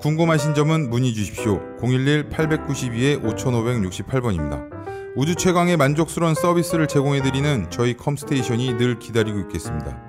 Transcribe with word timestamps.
궁금하신 0.00 0.54
점은 0.54 0.88
문의 0.88 1.12
주십시오. 1.12 1.60
011-892-5568번입니다. 1.78 4.66
우주 5.14 5.34
최강의 5.34 5.76
만족스러운 5.76 6.34
서비스를 6.34 6.88
제공해드리는 6.88 7.70
저희 7.70 7.94
컴스테이션이 7.94 8.78
늘 8.78 8.98
기다리고 8.98 9.38
있겠습니다. 9.40 10.02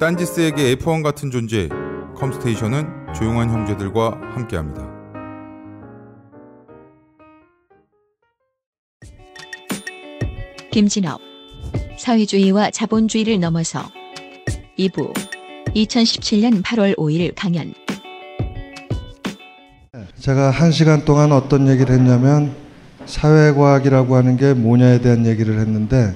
딴지스에게 0.00 0.74
F1 0.74 1.04
같은 1.04 1.30
존재, 1.30 1.68
컴스테이션은 2.16 3.14
조용한 3.14 3.50
형제들과 3.50 4.20
함께합니다. 4.34 4.90
김진업 10.72 11.20
사회주의와 11.98 12.70
자본주의를 12.70 13.38
넘어서 13.38 13.84
2부 14.76 15.14
2017년 15.74 16.62
8월 16.62 16.96
5일 16.96 17.32
강연 17.36 17.72
제가 20.20 20.52
한 20.52 20.70
시간 20.70 21.04
동안 21.04 21.32
어떤 21.32 21.66
얘기를 21.66 21.92
했냐면 21.92 22.52
사회과학이라고 23.06 24.14
하는 24.14 24.36
게 24.36 24.54
뭐냐에 24.54 25.00
대한 25.00 25.26
얘기를 25.26 25.58
했는데 25.58 26.14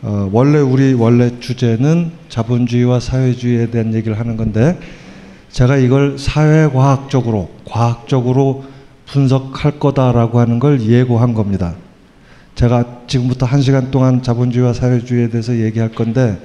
어, 0.00 0.30
원래 0.32 0.60
우리 0.60 0.94
원래 0.94 1.40
주제는 1.40 2.12
자본주의와 2.28 3.00
사회주의에 3.00 3.72
대한 3.72 3.94
얘기를 3.94 4.16
하는 4.16 4.36
건데 4.36 4.78
제가 5.50 5.76
이걸 5.78 6.18
사회과학적으로 6.20 7.50
과학적으로 7.64 8.64
분석할 9.06 9.80
거다라고 9.80 10.38
하는 10.38 10.60
걸 10.60 10.80
예고한 10.80 11.34
겁니다. 11.34 11.74
제가 12.54 13.00
지금부터 13.08 13.44
한 13.44 13.60
시간 13.60 13.90
동안 13.90 14.22
자본주의와 14.22 14.72
사회주의에 14.72 15.30
대해서 15.30 15.56
얘기할 15.56 15.88
건데 15.88 16.40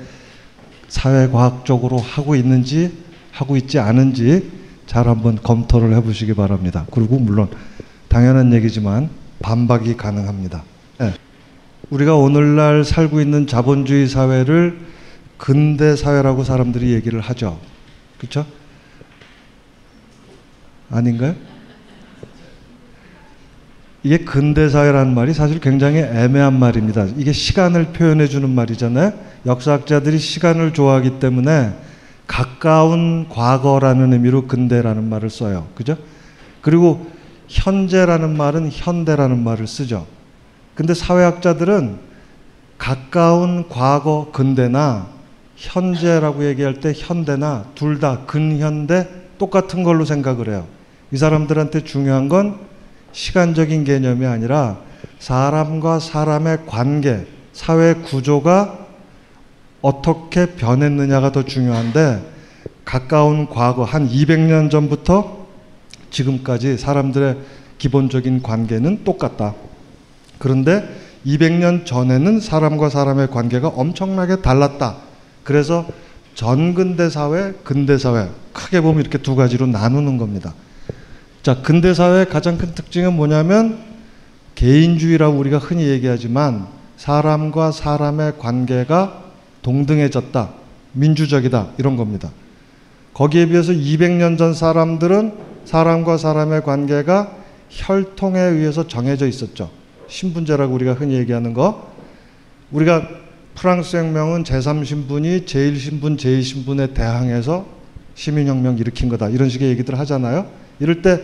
사회과학적으로 0.88 2.00
하고 2.00 2.36
있는지 2.36 2.92
하고 3.32 3.56
있지 3.56 3.78
않은지 3.78 4.59
잘 4.90 5.08
한번 5.08 5.38
검토를 5.44 5.96
해보시기 5.98 6.34
바랍니다. 6.34 6.88
그리고 6.90 7.20
물론 7.20 7.48
당연한 8.08 8.52
얘기지만 8.54 9.12
반박이 9.40 9.96
가능합니다. 9.96 10.64
네. 10.98 11.14
우리가 11.92 12.16
오늘날 12.16 12.84
살고 12.84 13.22
있는 13.22 13.46
자본주의 13.46 14.08
사회를 14.08 14.80
근대 15.38 15.96
사회라고 15.96 16.44
사람들이 16.44 16.92
얘기를 16.92 17.20
하죠. 17.20 17.60
그렇죠? 18.18 18.48
아닌가요? 20.90 21.36
이게 24.02 24.18
근대 24.18 24.70
사회라는 24.70 25.14
말이 25.14 25.36
사실 25.36 25.60
굉장히 25.60 26.00
애매한 26.00 26.58
말입니다. 26.58 27.06
이게 27.16 27.32
시간을 27.32 27.94
표현해 27.94 28.28
주는 28.28 28.50
말이잖아요. 28.50 29.14
역사학자들이 29.46 30.18
시간을 30.18 30.74
좋아하기 30.74 31.20
때문에 31.20 31.74
가까운 32.30 33.28
과거라는 33.28 34.14
의미로 34.14 34.46
근대라는 34.46 35.10
말을 35.10 35.32
써요. 35.32 35.68
그죠? 35.74 35.98
그리고 36.62 37.08
현재라는 37.48 38.38
말은 38.38 38.70
현대라는 38.72 39.44
말을 39.44 39.66
쓰죠. 39.66 40.06
근데 40.76 40.94
사회학자들은 40.94 41.98
가까운 42.78 43.68
과거 43.68 44.30
근대나 44.32 45.08
현재라고 45.56 46.46
얘기할 46.46 46.80
때 46.80 46.94
현대나 46.96 47.66
둘 47.74 48.00
다 48.00 48.20
근현대 48.28 49.10
똑같은 49.40 49.84
걸로 49.84 50.06
생각을 50.06 50.50
해요. 50.50 50.68
이 51.12 51.18
사람들한테 51.18 51.84
중요한 51.84 52.30
건 52.30 52.60
시간적인 53.12 53.86
개념이 53.86 54.28
아니라 54.28 54.78
사람과 55.18 56.00
사람의 56.00 56.60
관계, 56.68 57.26
사회 57.54 57.96
구조가 57.96 58.79
어떻게 59.82 60.56
변했느냐가 60.56 61.32
더 61.32 61.44
중요한데 61.44 62.22
가까운 62.86 63.48
과거 63.48 63.84
한 63.84 64.10
200년 64.10 64.72
전부터 64.72 65.48
지금까지 66.10 66.78
사람들의 66.78 67.38
기본적인 67.78 68.42
관계는 68.42 69.04
똑같다. 69.04 69.54
그런데 70.38 70.88
200년 71.26 71.86
전에는 71.86 72.40
사람과 72.40 72.90
사람의 72.90 73.30
관계가 73.30 73.70
엄청나게 73.70 74.42
달랐다. 74.42 74.98
그래서 75.44 75.86
전근대 76.36 77.10
사회, 77.10 77.54
근대 77.64 77.98
사회 77.98 78.30
크게 78.54 78.82
보면 78.82 79.02
이렇게 79.02 79.18
두 79.18 79.36
가지로 79.36 79.68
나누는 79.68 80.18
겁니다. 80.18 80.54
자, 81.44 81.62
근대 81.62 81.94
사회의 81.94 82.28
가장 82.28 82.58
큰 82.58 82.74
특징은 82.74 83.14
뭐냐면 83.14 83.80
개인주의라고 84.56 85.38
우리가 85.38 85.58
흔히 85.58 85.88
얘기하지만 85.88 86.68
사람과 86.98 87.72
사람의 87.72 88.38
관계가 88.40 89.29
동등해졌다. 89.62 90.50
민주적이다. 90.94 91.70
이런 91.78 91.96
겁니다. 91.96 92.32
거기에 93.14 93.48
비해서 93.48 93.72
200년 93.72 94.38
전 94.38 94.54
사람들은 94.54 95.34
사람과 95.66 96.18
사람의 96.18 96.64
관계가 96.64 97.36
혈통에 97.70 98.40
의해서 98.40 98.88
정해져 98.88 99.28
있었죠. 99.28 99.70
신분제라고 100.08 100.74
우리가 100.74 100.94
흔히 100.94 101.16
얘기하는 101.16 101.54
거. 101.54 101.92
우리가 102.72 103.08
프랑스 103.56 103.98
혁명은 103.98 104.44
제3신분이 104.44 105.46
제1신분, 105.46 106.18
제2신분에 106.18 106.94
대항해서 106.94 107.68
시민혁명 108.16 108.78
일으킨 108.78 109.10
거다. 109.10 109.30
이런 109.30 109.50
식의 109.50 109.70
얘기들 109.70 109.98
하잖아요. 110.00 110.48
이럴 110.80 111.02
때 111.02 111.22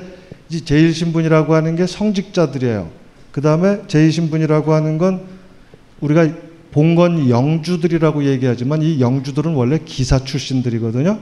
제1신분이라고 0.51 1.49
하는 1.49 1.75
게 1.75 1.87
성직자들이에요. 1.87 2.89
그 3.31 3.41
다음에 3.41 3.79
제2신분이라고 3.87 4.67
하는 4.69 4.97
건 4.97 5.23
우리가 6.01 6.27
봉건 6.75 7.29
영주들이라고 7.29 8.25
얘기하지만 8.25 8.81
이 8.81 8.99
영주들은 8.99 9.53
원래 9.53 9.79
기사 9.85 10.19
출신들이거든요. 10.19 11.19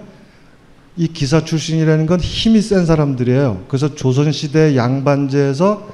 이 0.98 1.08
기사 1.10 1.46
출신이라는 1.46 2.08
건 2.08 2.20
힘이 2.20 2.60
센 2.60 2.88
사람들이에요. 2.88 3.66
그래서 3.68 3.94
조선시대 3.94 4.76
양반제에서 4.76 5.88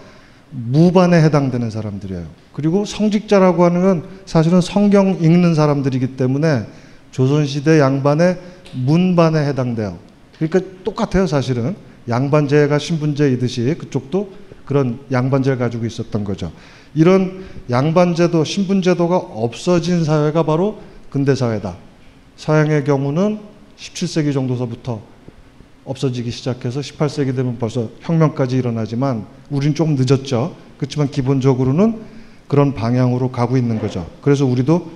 무반에 0.52 1.22
해당되는 1.24 1.70
사람들이에요. 1.72 2.26
그리고 2.54 2.86
성직자라고 2.86 3.66
하는 3.66 3.82
건 3.82 4.04
사실은 4.26 4.62
성경 4.62 5.18
읽는 5.22 5.56
사람들이기 5.56 6.16
때문에 6.16 6.66
조선시대 7.12 7.82
양반의 7.82 8.38
문반에 8.74 9.46
해당돼요. 9.46 10.00
그러니까 10.38 10.62
똑같아요, 10.86 11.28
사실은. 11.28 11.76
양반제가 12.08 12.80
신분제이듯이 12.80 13.76
그쪽도 13.78 14.32
그런 14.64 15.00
양반제를 15.12 15.58
가지고 15.58 15.86
있었던 15.86 16.24
거죠. 16.24 16.54
이런 16.96 17.44
양반제도, 17.70 18.44
신분제도가 18.44 19.18
없어진 19.18 20.04
사회가 20.04 20.44
바로 20.44 20.80
근대 21.10 21.36
사회다. 21.36 21.76
서양의 22.36 22.84
경우는 22.84 23.40
17세기 23.78 24.34
정도서부터 24.34 25.02
없어지기 25.86 26.30
시작해서 26.32 26.82
18세기 26.82 27.36
되면 27.36 27.58
벌써 27.58 27.90
혁명까지 28.02 28.58
일어나지만 28.58 29.26
우린 29.50 29.74
조금 29.74 29.96
늦었죠. 29.96 30.56
그렇지만 30.78 31.10
기본적으로는 31.10 32.02
그런 32.48 32.74
방향으로 32.74 33.32
가고 33.32 33.58
있는 33.58 33.80
거죠. 33.80 34.08
그래서 34.22 34.46
우리도 34.46 34.92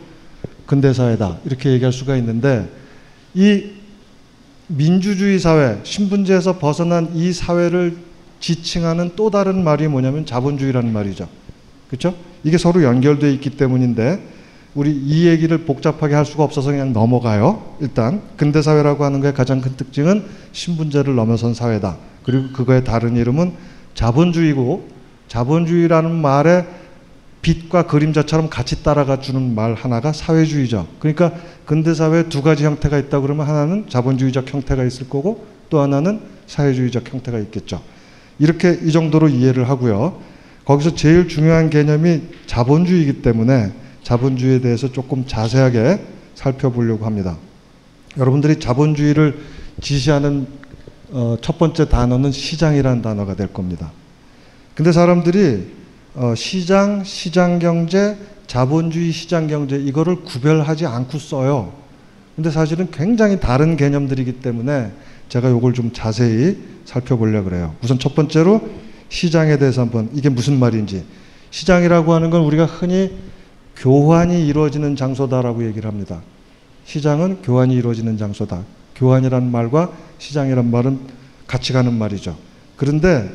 근대 0.66 0.94
사회다. 0.94 1.40
이렇게 1.46 1.72
얘기할 1.72 1.92
수가 1.92 2.16
있는데 2.18 2.70
이 3.34 3.72
민주주의 4.68 5.40
사회, 5.40 5.80
신분제에서 5.84 6.58
벗어난 6.58 7.12
이 7.16 7.34
사회를 7.34 7.98
지칭하는 8.40 9.12
또 9.16 9.30
다른 9.30 9.64
말이 9.64 9.88
뭐냐면 9.88 10.26
자본주의라는 10.26 10.92
말이죠. 10.92 11.28
그렇죠? 11.94 12.16
이게 12.44 12.58
서로 12.58 12.82
연결되어 12.82 13.30
있기 13.30 13.52
때문인데 13.52 14.20
우리 14.74 14.92
이 14.92 15.28
얘기를 15.28 15.60
복잡하게 15.60 16.16
할 16.16 16.26
수가 16.26 16.44
없어서 16.44 16.72
그냥 16.72 16.92
넘어가요. 16.92 17.76
일단 17.82 18.24
근대 18.36 18.64
사회라고 18.64 19.06
하는 19.06 19.22
거의 19.22 19.32
가장 19.36 19.62
큰 19.62 19.78
특징은 19.78 20.26
신분제를 20.54 21.14
넘어선 21.14 21.54
사회다. 21.54 21.98
그리고 22.24 22.52
그거의 22.52 22.84
다른 22.84 23.16
이름은 23.16 23.54
자본주의고 23.94 24.88
자본주의라는 25.28 26.20
말에 26.20 26.66
빛과 27.44 27.86
그림자처럼 27.86 28.50
같이 28.50 28.82
따라가 28.82 29.20
주는 29.20 29.54
말 29.54 29.76
하나가 29.76 30.14
사회주의죠. 30.14 30.88
그러니까 30.98 31.32
근대 31.66 31.94
사회에 31.94 32.24
두 32.24 32.42
가지 32.42 32.66
형태가 32.66 32.98
있다 32.98 33.20
그러면 33.20 33.48
하나는 33.48 33.86
자본주의적 33.88 34.52
형태가 34.52 34.84
있을 34.84 35.10
거고 35.10 35.46
또 35.70 35.80
하나는 35.80 36.22
사회주의적 36.48 37.14
형태가 37.14 37.38
있겠죠. 37.38 37.84
이렇게 38.40 38.80
이 38.82 38.92
정도로 38.92 39.30
이해를 39.30 39.70
하고요. 39.70 40.33
거기서 40.66 40.96
제일 40.96 41.28
중요한 41.28 41.70
개념이 41.70 42.22
자본주의이기 42.46 43.22
때문에 43.22 43.72
자본주의에 44.04 44.60
대해서 44.62 44.92
조금 44.92 45.26
자세하게 45.26 46.00
살펴보려고 46.36 47.06
합니다. 47.06 47.38
여러분들이 48.18 48.60
자본주의를 48.60 49.38
지시하는 49.82 50.48
어, 51.12 51.38
첫 51.42 51.58
번째 51.58 51.90
단어는 51.90 52.32
시장이라는 52.32 53.02
단어가 53.02 53.36
될 53.36 53.48
겁니다. 53.48 53.92
근데 54.76 54.92
사람들이 54.92 55.68
어, 56.16 56.34
시장, 56.36 57.04
시장 57.04 57.60
경제, 57.60 58.18
자본주의 58.48 59.12
시장 59.12 59.48
경제 59.48 59.78
이거를 59.78 60.24
구별하지 60.24 60.86
않고 60.86 61.18
써요. 61.18 61.74
근데 62.36 62.50
사실은 62.50 62.90
굉장히 62.92 63.40
다른 63.40 63.78
개념들이기 63.78 64.40
때문에 64.40 64.92
제가 65.30 65.50
이걸 65.50 65.74
좀 65.74 65.92
자세히 65.94 66.58
살펴보려고 66.86 67.50
그래요. 67.50 67.76
우선 67.84 68.00
첫 68.00 68.16
번째로 68.16 68.62
시장에 69.14 69.58
대해서 69.58 69.82
한번 69.82 70.10
이게 70.16 70.28
무슨 70.28 70.58
말인지. 70.58 71.06
시장이라고 71.52 72.14
하는 72.14 72.32
건 72.32 72.42
우리가 72.42 72.66
흔히 72.66 73.16
교환이 73.76 74.48
이루어지는 74.48 74.96
장소다라고 74.96 75.68
얘기를 75.68 75.88
합니다. 75.88 76.24
시장은 76.86 77.44
교환이 77.44 77.76
이루어지는 77.76 78.18
장소다. 78.18 78.64
교환이란 78.96 79.52
말과 79.52 79.92
시장이란 80.18 80.72
말은 80.72 81.00
같이 81.46 81.74
가는 81.74 81.94
말이죠. 81.94 82.36
그런데 82.76 83.30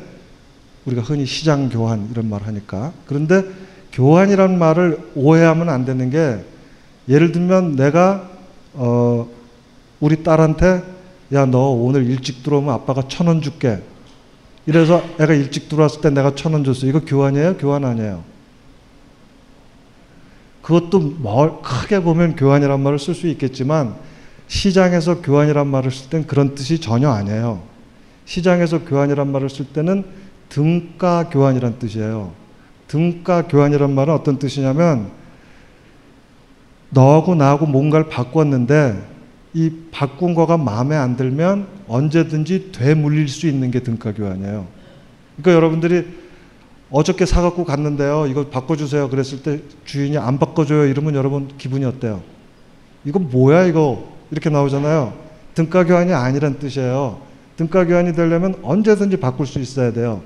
우리가 0.85 1.01
흔히 1.01 1.25
시장 1.25 1.69
교환 1.69 2.09
이런 2.11 2.29
말 2.29 2.43
하니까 2.43 2.91
그런데 3.05 3.43
교환이란 3.93 4.59
말을 4.59 5.11
오해하면 5.15 5.69
안 5.69 5.85
되는 5.85 6.09
게 6.09 6.43
예를 7.07 7.31
들면 7.31 7.77
내가 7.77 8.29
어 8.73 9.27
우리 10.01 10.23
딸한테 10.23 10.83
야 11.31 11.45
너 11.45 11.69
오늘 11.69 12.05
일찍 12.05 12.43
들어오면 12.43 12.73
아빠가 12.73 13.03
천 13.07 13.27
원 13.27 13.41
줄게 13.41 13.81
이래서 14.65 15.03
애가 15.19 15.33
일찍 15.33 15.69
들어왔을 15.69 16.01
때 16.01 16.09
내가 16.09 16.35
천 16.35 16.53
원 16.53 16.63
줬어. 16.63 16.85
이거 16.85 16.99
교환이에요? 16.99 17.57
교환 17.57 17.85
아니에요? 17.85 18.23
그것도 20.61 20.99
뭘 20.99 21.61
크게 21.61 22.01
보면 22.01 22.35
교환이란 22.35 22.79
말을 22.81 22.99
쓸 22.99 23.15
수 23.15 23.27
있겠지만 23.27 23.95
시장에서 24.47 25.21
교환이란 25.21 25.67
말을 25.67 25.91
쓸 25.91 26.09
땐 26.09 26.27
그런 26.27 26.53
뜻이 26.53 26.79
전혀 26.79 27.09
아니에요. 27.09 27.63
시장에서 28.25 28.83
교환이란 28.85 29.31
말을 29.31 29.49
쓸 29.49 29.65
때는 29.65 30.03
등가 30.49 31.29
교환이란 31.29 31.79
뜻이에요. 31.79 32.31
등가 32.87 33.47
교환이란 33.47 33.93
말은 33.93 34.13
어떤 34.13 34.37
뜻이냐면 34.37 35.11
너하고 36.91 37.35
나하고 37.35 37.65
뭔가를 37.65 38.09
바꿨는데 38.09 39.18
이 39.53 39.71
바꾼 39.91 40.35
거가 40.35 40.57
마음에 40.57 40.95
안 40.95 41.15
들면 41.15 41.67
언제든지 41.87 42.71
되물릴 42.71 43.27
수 43.27 43.47
있는 43.47 43.71
게 43.71 43.79
등가 43.81 44.13
교환이에요. 44.13 44.67
그러니까 45.37 45.53
여러분들이 45.53 46.05
어저께 46.91 47.25
사갖고 47.25 47.65
갔는데요. 47.65 48.27
이거 48.27 48.47
바꿔주세요. 48.47 49.09
그랬을 49.09 49.43
때 49.43 49.61
주인이 49.85 50.17
안 50.17 50.39
바꿔줘요. 50.39 50.85
이러면 50.85 51.15
여러분 51.15 51.49
기분이 51.57 51.85
어때요? 51.85 52.21
이거 53.05 53.19
뭐야 53.19 53.65
이거 53.65 54.11
이렇게 54.31 54.49
나오잖아요. 54.49 55.13
등가 55.55 55.85
교환이 55.85 56.13
아니란 56.13 56.59
뜻이에요. 56.59 57.21
등가 57.57 57.85
교환이 57.85 58.13
되려면 58.13 58.55
언제든지 58.61 59.17
바꿀 59.17 59.45
수 59.45 59.59
있어야 59.59 59.93
돼요. 59.93 60.21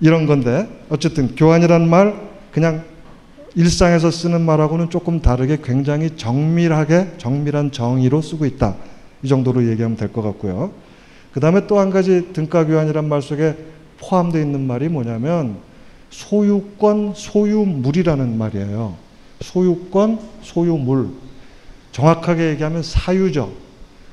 이런 0.00 0.26
건데 0.26 0.68
어쨌든 0.88 1.34
교환이란 1.34 1.88
말 1.88 2.14
그냥 2.52 2.84
일상에서 3.58 4.12
쓰는 4.12 4.42
말하고는 4.42 4.88
조금 4.88 5.20
다르게 5.20 5.58
굉장히 5.60 6.16
정밀하게 6.16 7.14
정밀한 7.18 7.72
정의로 7.72 8.22
쓰고 8.22 8.46
있다. 8.46 8.76
이 9.24 9.26
정도로 9.26 9.68
얘기하면 9.68 9.96
될 9.96 10.12
것 10.12 10.22
같고요. 10.22 10.70
그 11.32 11.40
다음에 11.40 11.66
또 11.66 11.80
한 11.80 11.90
가지 11.90 12.32
등가 12.32 12.64
교환이란 12.66 13.08
말 13.08 13.20
속에 13.20 13.56
포함되어 13.98 14.40
있는 14.40 14.64
말이 14.64 14.88
뭐냐면 14.88 15.56
소유권, 16.10 17.14
소유물이라는 17.16 18.38
말이에요. 18.38 18.94
소유권, 19.40 20.20
소유물. 20.42 21.08
정확하게 21.90 22.50
얘기하면 22.50 22.84
사유죠. 22.84 23.50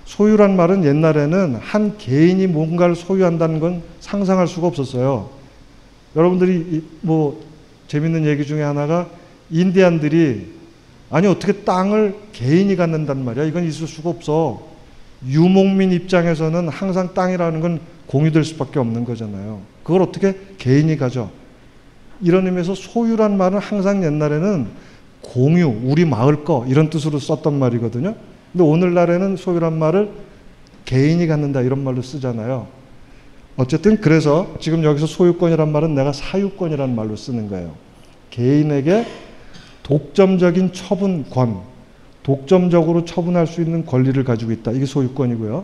소유란 0.05 0.55
말은 0.55 0.85
옛날에는 0.85 1.57
한 1.61 1.99
개인이 1.99 2.47
뭔가를 2.47 2.95
소유한다는 2.95 3.59
건 3.59 3.83
상상할 3.99 4.47
수가 4.47 4.65
없었어요. 4.65 5.29
여러분들이 6.15 6.83
뭐 7.01 7.43
재밌는 7.87 8.25
얘기 8.25 8.43
중에 8.43 8.63
하나가 8.63 9.07
인디안들이 9.49 10.55
아니 11.09 11.27
어떻게 11.27 11.53
땅을 11.63 12.15
개인이 12.33 12.75
갖는단 12.75 13.23
말이야. 13.23 13.45
이건 13.45 13.65
있을 13.65 13.87
수가 13.87 14.09
없어. 14.09 14.67
유목민 15.27 15.91
입장에서는 15.91 16.67
항상 16.69 17.13
땅이라는 17.13 17.59
건 17.59 17.79
공유될 18.07 18.43
수밖에 18.43 18.79
없는 18.79 19.05
거잖아요. 19.05 19.61
그걸 19.83 20.01
어떻게 20.01 20.35
개인이 20.57 20.95
가져? 20.97 21.29
이런 22.21 22.45
의미에서 22.45 22.75
소유란 22.75 23.37
말은 23.37 23.59
항상 23.59 24.03
옛날에는 24.03 24.67
공유, 25.21 25.73
우리 25.83 26.05
마을 26.05 26.43
거 26.43 26.65
이런 26.67 26.89
뜻으로 26.89 27.19
썼던 27.19 27.57
말이거든요. 27.57 28.15
근데 28.51 28.63
오늘날에는 28.63 29.37
소유란 29.37 29.77
말을 29.77 30.11
개인이 30.85 31.25
갖는다 31.27 31.61
이런 31.61 31.83
말로 31.83 32.01
쓰잖아요. 32.01 32.67
어쨌든 33.57 34.01
그래서 34.01 34.55
지금 34.59 34.83
여기서 34.83 35.07
소유권이란 35.07 35.71
말은 35.71 35.95
내가 35.95 36.13
사유권이라는 36.13 36.95
말로 36.95 37.15
쓰는 37.15 37.49
거예요. 37.49 37.73
개인에게 38.29 39.05
독점적인 39.85 40.73
처분권, 40.73 41.59
독점적으로 42.23 43.05
처분할 43.05 43.45
수 43.45 43.61
있는 43.61 43.85
권리를 43.85 44.21
가지고 44.23 44.51
있다. 44.51 44.71
이게 44.71 44.87
소유권이고요. 44.87 45.63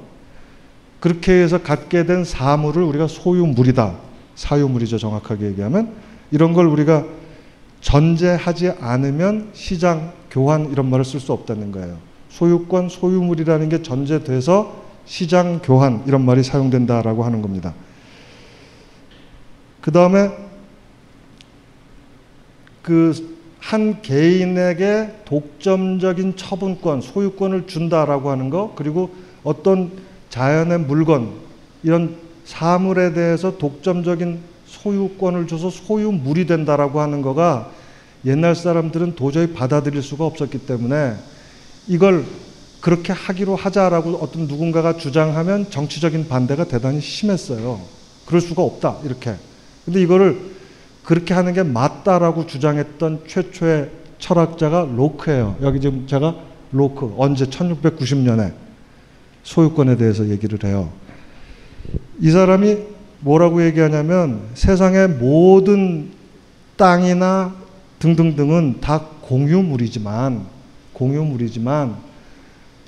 그렇게 0.99 1.41
해서 1.41 1.63
갖게 1.63 2.05
된 2.05 2.23
사물을 2.23 2.83
우리가 2.83 3.07
소유물이다. 3.07 3.95
사유물이죠. 4.35 4.99
정확하게 4.99 5.47
얘기하면. 5.47 5.93
이런 6.29 6.53
걸 6.53 6.67
우리가 6.67 7.03
전제하지 7.81 8.73
않으면 8.79 9.49
시장, 9.53 10.13
교환 10.29 10.71
이런 10.71 10.87
말을 10.91 11.03
쓸 11.03 11.19
수 11.19 11.33
없다는 11.33 11.71
거예요. 11.71 11.97
소유권, 12.29 12.89
소유물이라는 12.89 13.69
게 13.69 13.81
전제돼서 13.81 14.83
시장 15.05 15.61
교환 15.63 16.03
이런 16.05 16.23
말이 16.23 16.43
사용된다라고 16.43 17.23
하는 17.23 17.41
겁니다. 17.41 17.73
그 19.81 19.91
다음에 19.91 20.29
그 22.83 23.40
한 23.61 24.01
개인에게 24.01 25.21
독점적인 25.25 26.35
처분권, 26.35 27.01
소유권을 27.01 27.67
준다라고 27.67 28.31
하는 28.31 28.49
거, 28.49 28.73
그리고 28.75 29.11
어떤 29.43 29.91
자연의 30.29 30.79
물건, 30.79 31.29
이런 31.83 32.17
사물에 32.43 33.13
대해서 33.13 33.57
독점적인 33.57 34.39
소유권을 34.65 35.47
줘서 35.47 35.69
소유물이 35.69 36.47
된다라고 36.47 37.01
하는 37.01 37.21
거가 37.21 37.71
옛날 38.25 38.55
사람들은 38.55 39.15
도저히 39.15 39.53
받아들일 39.53 40.01
수가 40.01 40.25
없었기 40.25 40.65
때문에 40.65 41.13
이걸 41.87 42.25
그렇게 42.81 43.13
하기로 43.13 43.55
하자라고 43.55 44.17
어떤 44.21 44.47
누군가가 44.47 44.97
주장하면 44.97 45.69
정치적인 45.69 46.27
반대가 46.27 46.63
대단히 46.63 46.99
심했어요. 46.99 47.79
그럴 48.25 48.41
수가 48.41 48.63
없다. 48.63 48.97
이렇게. 49.03 49.35
근데 49.85 50.01
이거를 50.01 50.60
그렇게 51.03 51.33
하는 51.33 51.53
게 51.53 51.63
맞다라고 51.63 52.45
주장했던 52.45 53.23
최초의 53.27 53.89
철학자가 54.19 54.89
로크예요. 54.95 55.57
여기 55.61 55.81
지금 55.81 56.05
제가 56.07 56.35
로크 56.71 57.15
언제 57.17 57.45
1690년에 57.45 58.53
소유권에 59.43 59.97
대해서 59.97 60.27
얘기를 60.29 60.59
해요. 60.63 60.89
이 62.19 62.29
사람이 62.29 62.77
뭐라고 63.21 63.63
얘기하냐면 63.65 64.41
세상의 64.53 65.09
모든 65.09 66.11
땅이나 66.77 67.53
등등등은 67.99 68.77
다 68.81 69.05
공유물이지만 69.21 70.45
공유물이지만 70.93 71.95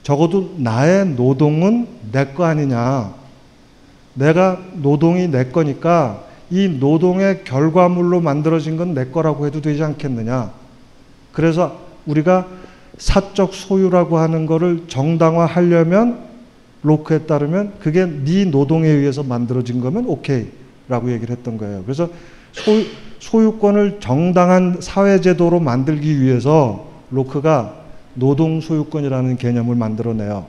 적어도 0.04 0.54
나의 0.58 1.08
노동은 1.10 1.88
내 2.12 2.34
거 2.34 2.44
아니냐. 2.46 3.14
내가 4.14 4.62
노동이 4.74 5.28
내 5.28 5.46
거니까 5.46 6.24
이 6.54 6.70
노동의 6.70 7.44
결과물로 7.46 8.22
만들어진 8.22 8.78
건 8.78 8.94
내 8.94 9.06
거라고 9.06 9.48
해도 9.48 9.60
되지 9.60 9.84
않겠느냐. 9.84 10.52
그래서 11.32 11.80
우리가 12.06 12.46
사적 13.00 13.56
소유라고 13.56 14.20
하는 14.20 14.46
거를 14.46 14.84
정당화하려면 14.88 16.20
로크에 16.84 17.20
따르면 17.20 17.74
그게 17.80 18.06
네 18.06 18.46
노동에 18.46 18.88
의해서 18.88 19.24
만들어진 19.24 19.82
거면 19.82 20.06
오케이라고 20.06 21.12
얘기를 21.12 21.36
했던 21.36 21.58
거예요. 21.58 21.82
그래서 21.84 22.10
소유, 22.52 22.86
소유권을 23.18 24.00
정당한 24.00 24.78
사회제도로 24.80 25.60
만들기 25.60 26.22
위해서 26.22 26.86
로크가 27.10 27.82
노동 28.14 28.62
소유권이라는 28.62 29.38
개념을 29.38 29.76
만들어내요. 29.76 30.46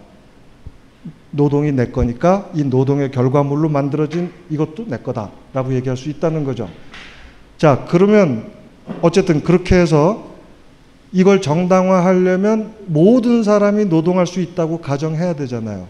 노동이 1.36 1.72
내 1.72 1.90
거니까 1.90 2.50
이 2.54 2.62
노동의 2.62 3.10
결과물로 3.10 3.68
만들어진 3.68 4.30
이것도 4.50 4.86
내 4.86 4.98
거다라고 4.98 5.74
얘기할 5.74 5.96
수 5.96 6.08
있다는 6.08 6.44
거죠. 6.44 6.68
자, 7.58 7.84
그러면 7.88 8.52
어쨌든 9.02 9.42
그렇게 9.42 9.76
해서 9.76 10.32
이걸 11.12 11.40
정당화하려면 11.40 12.74
모든 12.86 13.42
사람이 13.42 13.86
노동할 13.86 14.26
수 14.26 14.40
있다고 14.40 14.80
가정해야 14.80 15.34
되잖아요. 15.34 15.86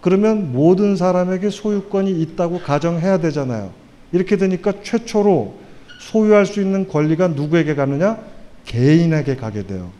그러면 0.00 0.52
모든 0.52 0.96
사람에게 0.96 1.50
소유권이 1.50 2.10
있다고 2.22 2.60
가정해야 2.60 3.18
되잖아요. 3.18 3.70
이렇게 4.12 4.36
되니까 4.36 4.72
최초로 4.82 5.54
소유할 6.00 6.46
수 6.46 6.60
있는 6.60 6.88
권리가 6.88 7.28
누구에게 7.28 7.74
가느냐? 7.74 8.18
개인에게 8.64 9.36
가게 9.36 9.66
돼요. 9.66 9.90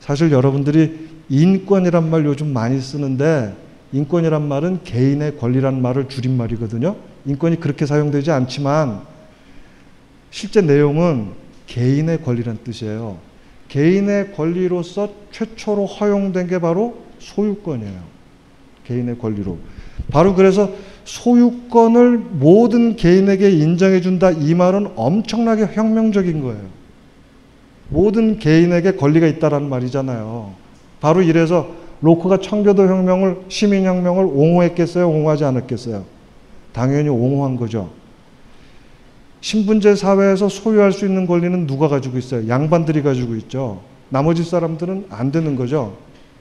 사실 0.00 0.32
여러분들이 0.32 1.08
인권이란 1.28 2.10
말 2.10 2.24
요즘 2.24 2.52
많이 2.52 2.80
쓰는데 2.80 3.54
인권이란 3.92 4.48
말은 4.48 4.80
개인의 4.84 5.38
권리란 5.38 5.82
말을 5.82 6.08
줄인 6.08 6.36
말이거든요. 6.36 6.96
인권이 7.26 7.60
그렇게 7.60 7.86
사용되지 7.86 8.30
않지만 8.30 9.02
실제 10.30 10.60
내용은 10.60 11.30
개인의 11.66 12.22
권리란 12.22 12.58
뜻이에요. 12.64 13.18
개인의 13.68 14.32
권리로서 14.32 15.12
최초로 15.30 15.86
허용된 15.86 16.46
게 16.46 16.58
바로 16.58 17.02
소유권이에요. 17.18 18.00
개인의 18.84 19.18
권리로. 19.18 19.58
바로 20.10 20.34
그래서 20.34 20.72
소유권을 21.04 22.18
모든 22.18 22.96
개인에게 22.96 23.50
인정해 23.50 24.00
준다 24.00 24.30
이 24.30 24.54
말은 24.54 24.92
엄청나게 24.96 25.68
혁명적인 25.72 26.42
거예요. 26.42 26.62
모든 27.88 28.38
개인에게 28.38 28.92
권리가 28.92 29.26
있다라는 29.26 29.68
말이잖아요. 29.68 30.54
바로 31.00 31.22
이래서 31.22 31.81
로크가 32.02 32.38
청교도 32.38 32.86
혁명을 32.86 33.42
시민 33.48 33.84
혁명을 33.84 34.24
옹호했겠어요? 34.24 35.08
옹호하지 35.08 35.44
않았겠어요? 35.44 36.04
당연히 36.72 37.08
옹호한 37.08 37.56
거죠. 37.56 37.90
신분제 39.40 39.96
사회에서 39.96 40.48
소유할 40.48 40.92
수 40.92 41.06
있는 41.06 41.26
권리는 41.26 41.66
누가 41.66 41.88
가지고 41.88 42.18
있어요? 42.18 42.48
양반들이 42.48 43.02
가지고 43.02 43.34
있죠. 43.36 43.80
나머지 44.08 44.44
사람들은 44.44 45.06
안 45.10 45.32
되는 45.32 45.56
거죠. 45.56 45.96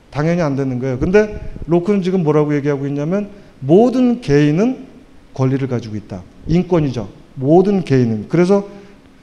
당연히 0.10 0.42
안 0.42 0.56
되는 0.56 0.78
거예요. 0.80 1.00
근데 1.00 1.40
로크는 1.68 2.02
지금 2.02 2.24
뭐라고 2.24 2.54
얘기하고 2.56 2.86
있냐면 2.88 3.30
모든 3.60 4.22
개인은 4.22 4.86
권리를 5.34 5.68
가지고 5.68 5.96
있다. 5.96 6.24
인권이죠. 6.48 7.08
모든 7.36 7.84
개인은. 7.84 8.26
그래서 8.30 8.68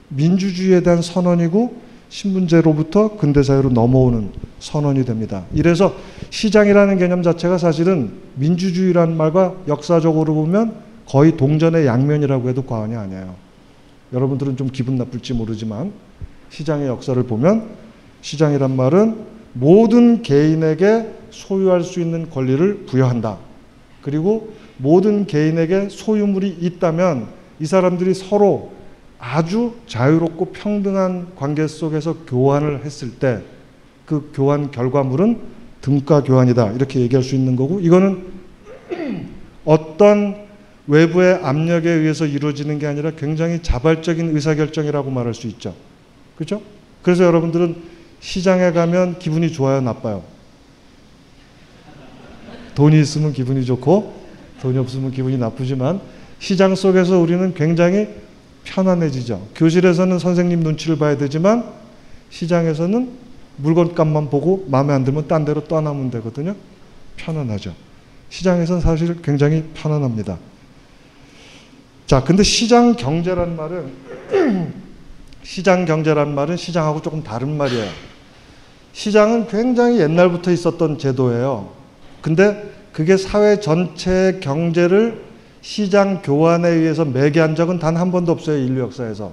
민주주의에 0.09 0.81
대한 0.81 1.03
선언이고 1.03 1.88
신분제로부터 2.09 3.17
근대사회로 3.17 3.71
넘어오는 3.71 4.31
선언이 4.61 5.05
됩니다. 5.05 5.45
이래서 5.53 5.95
시장이라는 6.31 6.99
개념 6.99 7.23
자체가 7.23 7.59
사실은 7.59 8.13
민주주의라는 8.37 9.17
말과 9.17 9.55
역사적으로 9.69 10.35
보면 10.35 10.75
거의 11.07 11.37
동전의 11.37 11.87
양면이라고 11.87 12.49
해도 12.49 12.63
과언이 12.63 12.97
아니에요. 12.97 13.35
여러분들은 14.13 14.57
좀 14.57 14.69
기분 14.69 14.97
나쁠지 14.97 15.35
모르지만 15.35 15.93
시장의 16.51 16.89
역사를 16.89 17.23
보면 17.23 17.69
시장이란 18.23 18.75
말은 18.75 19.39
모든 19.53 20.23
개인에게 20.23 21.13
소유할 21.31 21.83
수 21.83 22.01
있는 22.01 22.31
권리를 22.31 22.87
부여한다. 22.87 23.39
그리고 24.03 24.53
모든 24.79 25.27
개인에게 25.27 25.89
소유물이 25.91 26.59
있다면 26.61 27.27
이 27.61 27.67
사람들이 27.67 28.15
서로 28.15 28.73
아주 29.19 29.75
자유롭고 29.87 30.47
평등한 30.53 31.35
관계 31.37 31.67
속에서 31.67 32.15
교환을 32.27 32.85
했을 32.85 33.19
때 33.19 33.59
그 34.09 34.31
교환 34.35 34.71
결과물은 34.71 35.39
등가 35.83 36.23
교환이다. 36.23 36.73
이렇게 36.73 37.01
얘기할 37.01 37.23
수 37.23 37.35
있는 37.35 37.57
거고 37.57 37.79
이거는 37.79 38.25
어떤 39.67 40.47
외부의 40.87 41.41
압력에 41.43 41.91
의해서 41.91 42.25
이루어지는 42.25 42.79
게 42.79 42.87
아니라 42.87 43.11
굉장히 43.11 43.63
자발적인 43.63 44.35
의사결정이라고 44.35 45.11
말할 45.11 45.35
수 45.35 45.47
있죠. 45.49 45.75
그렇죠? 46.37 46.63
그래서 47.03 47.25
여러분들은 47.25 47.77
시장에 48.21 48.73
가면 48.73 49.19
기분이 49.19 49.53
좋아요, 49.53 49.83
나빠요? 49.83 50.25
돈이 52.75 52.99
있으면 52.99 53.35
기분이 53.35 53.67
좋고 53.67 54.15
돈이 54.63 54.79
없으면 54.79 55.11
기분이 55.11 55.37
나쁘지만 55.37 56.01
시장 56.39 56.75
속에서 56.75 57.19
우리는 57.19 57.53
굉장히 57.53 58.09
편안해지죠. 58.69 59.49
교실에서는 59.55 60.19
선생님 60.19 60.61
눈치를 60.61 60.99
봐야 60.99 61.17
되지만 61.17 61.65
시장에서는 62.31 63.11
물건값만 63.57 64.31
보고 64.31 64.65
마음에 64.69 64.93
안 64.93 65.05
들면 65.05 65.27
딴 65.27 65.45
데로 65.45 65.65
떠나면 65.65 66.11
되거든요. 66.13 66.55
편안하죠. 67.17 67.75
시장에서는 68.31 68.81
사실 68.81 69.21
굉장히 69.23 69.65
편안합니다. 69.75 70.39
자, 72.07 72.23
근데 72.23 72.43
시장 72.43 72.95
경제란 72.95 73.57
말은 73.57 73.93
시장 75.43 75.85
경제란 75.85 76.35
말은 76.35 76.57
시장하고 76.57 77.03
조금 77.03 77.23
다른 77.23 77.57
말이에요. 77.57 77.89
시장은 78.93 79.49
굉장히 79.49 80.01
옛날부터 80.01 80.51
있었던 80.51 80.99
제도예요. 80.99 81.73
근데 82.21 82.73
그게 82.93 83.17
사회 83.17 83.61
전체 83.61 84.39
경제를 84.43 85.28
시장 85.61 86.23
교환에 86.23 86.69
의해서 86.69 87.05
매개한 87.05 87.55
적은 87.57 87.79
단 87.79 87.97
한 87.97 88.13
번도 88.13 88.33
없어요. 88.33 88.59
인류 88.59 88.81
역사에서. 88.83 89.33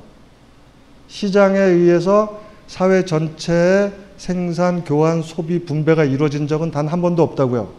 시장에 1.08 1.60
의해서 1.60 2.42
사회 2.68 3.06
전체의 3.06 3.94
생산, 4.18 4.84
교환, 4.84 5.22
소비, 5.22 5.66
분배가 5.66 6.04
이루어진 6.04 6.48
적은 6.48 6.72
단 6.72 6.88
한 6.88 7.02
번도 7.02 7.22
없다고요. 7.22 7.70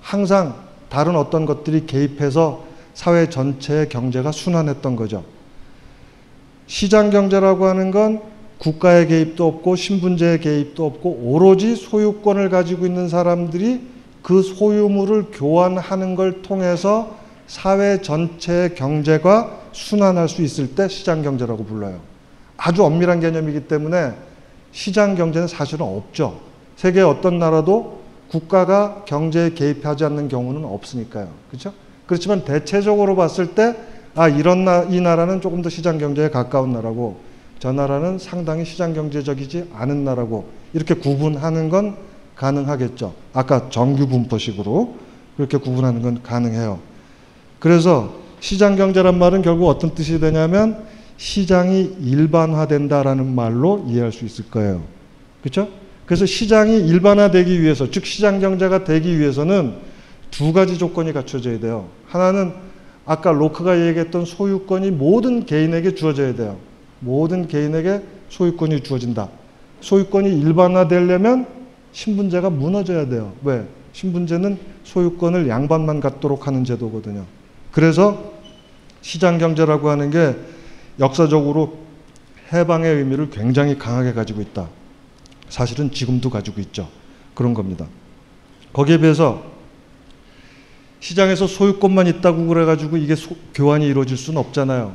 항상 0.00 0.54
다른 0.88 1.16
어떤 1.16 1.46
것들이 1.46 1.86
개입해서 1.86 2.64
사회 2.94 3.28
전체의 3.28 3.88
경제가 3.88 4.30
순환했던 4.30 4.94
거죠. 4.94 5.24
시장 6.66 7.10
경제라고 7.10 7.66
하는 7.66 7.90
건 7.90 8.20
국가의 8.58 9.08
개입도 9.08 9.46
없고 9.46 9.74
신분제의 9.76 10.40
개입도 10.40 10.86
없고 10.86 11.10
오로지 11.24 11.74
소유권을 11.74 12.50
가지고 12.50 12.86
있는 12.86 13.08
사람들이 13.08 13.80
그 14.22 14.42
소유물을 14.42 15.26
교환하는 15.32 16.14
걸 16.14 16.42
통해서 16.42 17.16
사회 17.46 18.00
전체의 18.00 18.74
경제가 18.74 19.60
순환할 19.72 20.28
수 20.28 20.42
있을 20.42 20.74
때 20.74 20.88
시장 20.88 21.22
경제라고 21.22 21.64
불러요. 21.64 22.00
아주 22.56 22.84
엄밀한 22.84 23.20
개념이기 23.20 23.66
때문에 23.68 24.12
시장 24.72 25.14
경제는 25.14 25.48
사실은 25.48 25.86
없죠. 25.86 26.40
세계 26.76 27.00
어떤 27.02 27.38
나라도 27.38 28.00
국가가 28.28 29.04
경제에 29.06 29.50
개입하지 29.50 30.04
않는 30.04 30.28
경우는 30.28 30.64
없으니까요. 30.64 31.28
그렇죠? 31.48 31.72
그렇지만 32.06 32.44
대체적으로 32.44 33.16
봤을 33.16 33.54
때 33.54 33.76
아, 34.16 34.28
이런 34.28 34.64
나, 34.64 34.82
이 34.84 35.00
나라는 35.00 35.40
조금 35.40 35.62
더 35.62 35.68
시장 35.68 35.98
경제에 35.98 36.30
가까운 36.30 36.72
나라고 36.72 37.18
저 37.58 37.72
나라는 37.72 38.18
상당히 38.18 38.64
시장 38.64 38.94
경제적이지 38.94 39.70
않은 39.74 40.04
나라고 40.04 40.46
이렇게 40.72 40.94
구분하는 40.94 41.68
건 41.68 41.96
가능하겠죠. 42.36 43.14
아까 43.32 43.68
정규 43.70 44.06
분포식으로 44.06 44.96
그렇게 45.36 45.56
구분하는 45.56 46.02
건 46.02 46.22
가능해요. 46.22 46.78
그래서 47.64 48.12
시장 48.40 48.76
경제란 48.76 49.18
말은 49.18 49.40
결국 49.40 49.68
어떤 49.68 49.94
뜻이 49.94 50.20
되냐면 50.20 50.84
시장이 51.16 51.96
일반화된다라는 51.98 53.34
말로 53.34 53.86
이해할 53.88 54.12
수 54.12 54.26
있을 54.26 54.50
거예요. 54.50 54.82
그렇죠? 55.40 55.70
그래서 56.04 56.26
시장이 56.26 56.86
일반화되기 56.86 57.62
위해서 57.62 57.90
즉 57.90 58.04
시장 58.04 58.38
경제가 58.38 58.84
되기 58.84 59.18
위해서는 59.18 59.76
두 60.30 60.52
가지 60.52 60.76
조건이 60.76 61.14
갖춰져야 61.14 61.58
돼요. 61.58 61.88
하나는 62.06 62.52
아까 63.06 63.32
로크가 63.32 63.80
얘기했던 63.86 64.26
소유권이 64.26 64.90
모든 64.90 65.46
개인에게 65.46 65.94
주어져야 65.94 66.34
돼요. 66.34 66.58
모든 67.00 67.48
개인에게 67.48 68.02
소유권이 68.28 68.82
주어진다. 68.82 69.30
소유권이 69.80 70.38
일반화되려면 70.38 71.46
신분제가 71.92 72.50
무너져야 72.50 73.08
돼요. 73.08 73.32
왜? 73.42 73.64
신분제는 73.94 74.58
소유권을 74.84 75.48
양반만 75.48 76.00
갖도록 76.00 76.46
하는 76.46 76.62
제도거든요. 76.64 77.24
그래서 77.74 78.32
시장 79.02 79.38
경제라고 79.38 79.90
하는 79.90 80.10
게 80.10 80.36
역사적으로 81.00 81.78
해방의 82.52 82.94
의미를 82.94 83.30
굉장히 83.30 83.76
강하게 83.76 84.12
가지고 84.12 84.40
있다. 84.40 84.68
사실은 85.48 85.90
지금도 85.90 86.30
가지고 86.30 86.60
있죠. 86.60 86.88
그런 87.34 87.52
겁니다. 87.52 87.86
거기에 88.72 88.98
비해서 88.98 89.42
시장에서 91.00 91.48
소유권만 91.48 92.06
있다고 92.06 92.46
그래가지고 92.46 92.96
이게 92.96 93.16
소, 93.16 93.36
교환이 93.52 93.86
이루어질 93.86 94.16
수는 94.16 94.38
없잖아요. 94.38 94.94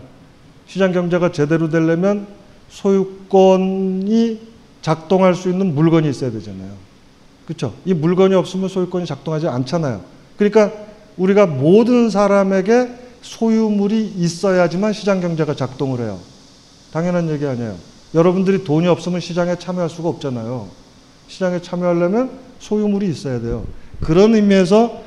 시장 0.66 0.94
경제가 0.94 1.34
제대로 1.34 1.70
되려면 1.70 2.28
소유권이 2.70 4.40
작동할 4.82 5.36
수 5.36 5.50
있는 5.50 5.76
물건이 5.76 6.10
있어야 6.10 6.32
되잖아요. 6.32 6.72
그렇죠? 7.46 7.74
이 7.84 7.94
물건이 7.94 8.36
없으면 8.36 8.70
소유권이 8.70 9.06
작동하지 9.06 9.50
않잖아요. 9.50 10.02
그러니까 10.38 10.89
우리가 11.20 11.46
모든 11.46 12.10
사람에게 12.10 12.90
소유물이 13.22 14.14
있어야지만 14.18 14.94
시장 14.94 15.22
경제가 15.22 15.54
작동을 15.54 16.00
해요. 16.00 16.18
당연한 16.92 17.30
얘기 17.30 17.46
아니에요. 17.46 17.76
여러분들이 18.16 18.64
돈이 18.64 18.88
없으면 18.88 19.20
시장에 19.20 19.56
참여할 19.58 19.90
수가 19.90 20.10
없잖아요. 20.10 20.68
시장에 21.28 21.62
참여하려면 21.62 22.32
소유물이 22.60 23.08
있어야 23.10 23.40
돼요. 23.40 23.66
그런 24.00 24.34
의미에서 24.34 25.04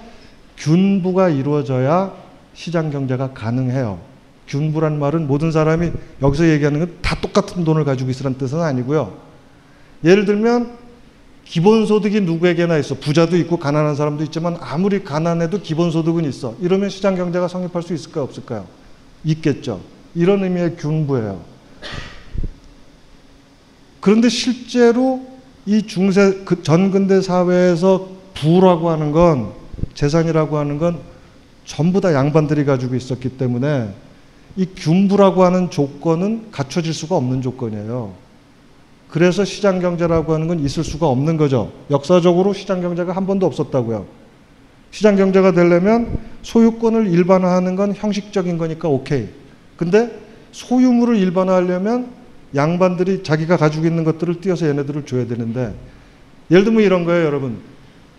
균부가 0.59 1.31
이루어져야 1.31 2.14
시장 2.54 2.90
경제가 2.90 3.33
가능해요. 3.33 3.99
균부란 4.47 4.99
말은 5.00 5.26
모든 5.26 5.50
사람이 5.50 5.90
여기서 6.23 6.49
얘기하는 6.49 6.78
건 6.78 7.02
다 7.12 7.21
똑같은 7.21 7.64
돈을 7.64 7.85
가지고 7.85 8.11
있으라는 8.11 8.38
뜻은 8.38 8.59
아니고요. 8.61 9.14
예를 10.02 10.25
들면 10.25 10.81
기본소득이 11.52 12.23
누구에게나 12.23 12.78
있어. 12.78 12.94
부자도 12.94 13.37
있고 13.37 13.59
가난한 13.59 13.94
사람도 13.94 14.25
있지만 14.25 14.56
아무리 14.59 15.04
가난해도 15.04 15.61
기본소득은 15.61 16.25
있어. 16.25 16.56
이러면 16.62 16.88
시장 16.88 17.14
경제가 17.14 17.47
성립할 17.47 17.82
수 17.82 17.92
있을까요? 17.92 18.25
없을까요? 18.25 18.64
있겠죠. 19.25 19.82
이런 20.14 20.42
의미의 20.44 20.76
균부예요. 20.76 21.42
그런데 24.00 24.30
실제로 24.30 25.26
이 25.66 25.82
중세 25.82 26.40
그 26.47 26.62
전근대 26.62 27.21
사회에서 27.21 28.09
부라고 28.32 28.88
하는 28.88 29.12
건 29.12 29.52
재산이라고 29.92 30.56
하는 30.56 30.78
건 30.78 31.00
전부 31.66 32.00
다 32.00 32.14
양반들이 32.14 32.64
가지고 32.64 32.94
있었기 32.94 33.37
때문에 33.37 33.92
이 34.56 34.66
균부라고 34.75 35.44
하는 35.44 35.68
조건은 35.68 36.50
갖춰질 36.50 36.94
수가 36.94 37.14
없는 37.14 37.42
조건이에요. 37.42 38.22
그래서 39.12 39.45
시장 39.45 39.78
경제라고 39.78 40.33
하는 40.33 40.49
건 40.49 40.59
있을 40.61 40.83
수가 40.83 41.07
없는 41.07 41.37
거죠. 41.37 41.71
역사적으로 41.90 42.54
시장 42.54 42.81
경제가 42.81 43.12
한 43.12 43.26
번도 43.26 43.45
없었다고요. 43.45 44.07
시장 44.90 45.16
경제가 45.16 45.52
되려면 45.52 46.19
소유권을 46.40 47.09
일반화하는 47.09 47.76
건 47.76 47.92
형식적인 47.95 48.57
거니까 48.57 48.88
오케이. 48.88 49.28
근데 49.76 50.19
소유물을 50.52 51.16
일반화하려면 51.16 52.09
양반들이 52.54 53.23
자기가 53.23 53.59
가지고 53.59 53.87
있는 53.87 54.04
것들을 54.04 54.40
띄어서 54.40 54.66
얘네들을 54.69 55.04
줘야 55.04 55.26
되는데 55.26 55.75
예를 56.50 56.64
들면 56.64 56.83
이런 56.83 57.04
거예요, 57.04 57.26
여러분. 57.26 57.59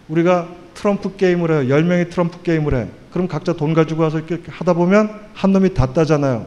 우리가 0.10 0.48
트럼프 0.76 1.16
게임을 1.16 1.52
해요. 1.52 1.76
10명이 1.76 2.12
트럼프 2.12 2.44
게임을 2.44 2.76
해. 2.76 2.88
그럼 3.12 3.28
각자 3.28 3.54
돈 3.54 3.74
가지고 3.74 4.04
와서 4.04 4.20
이렇게 4.20 4.44
하다 4.48 4.74
보면 4.74 5.10
한 5.34 5.54
놈이 5.54 5.74
다 5.74 5.92
따잖아요. 5.92 6.46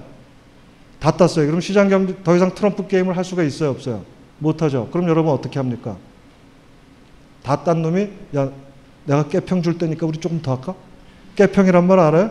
다 1.01 1.11
땄어요. 1.11 1.47
그럼 1.47 1.61
시장 1.61 1.89
경제 1.89 2.15
더 2.23 2.37
이상 2.37 2.55
트럼프 2.55 2.87
게임을 2.87 3.17
할 3.17 3.25
수가 3.25 3.43
있어요, 3.43 3.71
없어요? 3.71 4.16
못 4.39 4.63
하죠. 4.63 4.89
그럼 4.93 5.09
여러분 5.09 5.33
어떻게 5.33 5.59
합니까? 5.59 5.97
다 7.43 7.63
딴 7.65 7.83
놈이 7.83 8.09
야, 8.37 8.51
내가 9.05 9.29
깨평 9.29 9.63
줄 9.63 9.79
테니까 9.79 10.07
우리 10.07 10.19
조금 10.19 10.43
더 10.43 10.55
할까? 10.55 10.75
깨평이란 11.37 11.87
말 11.87 11.99
알아요? 12.01 12.31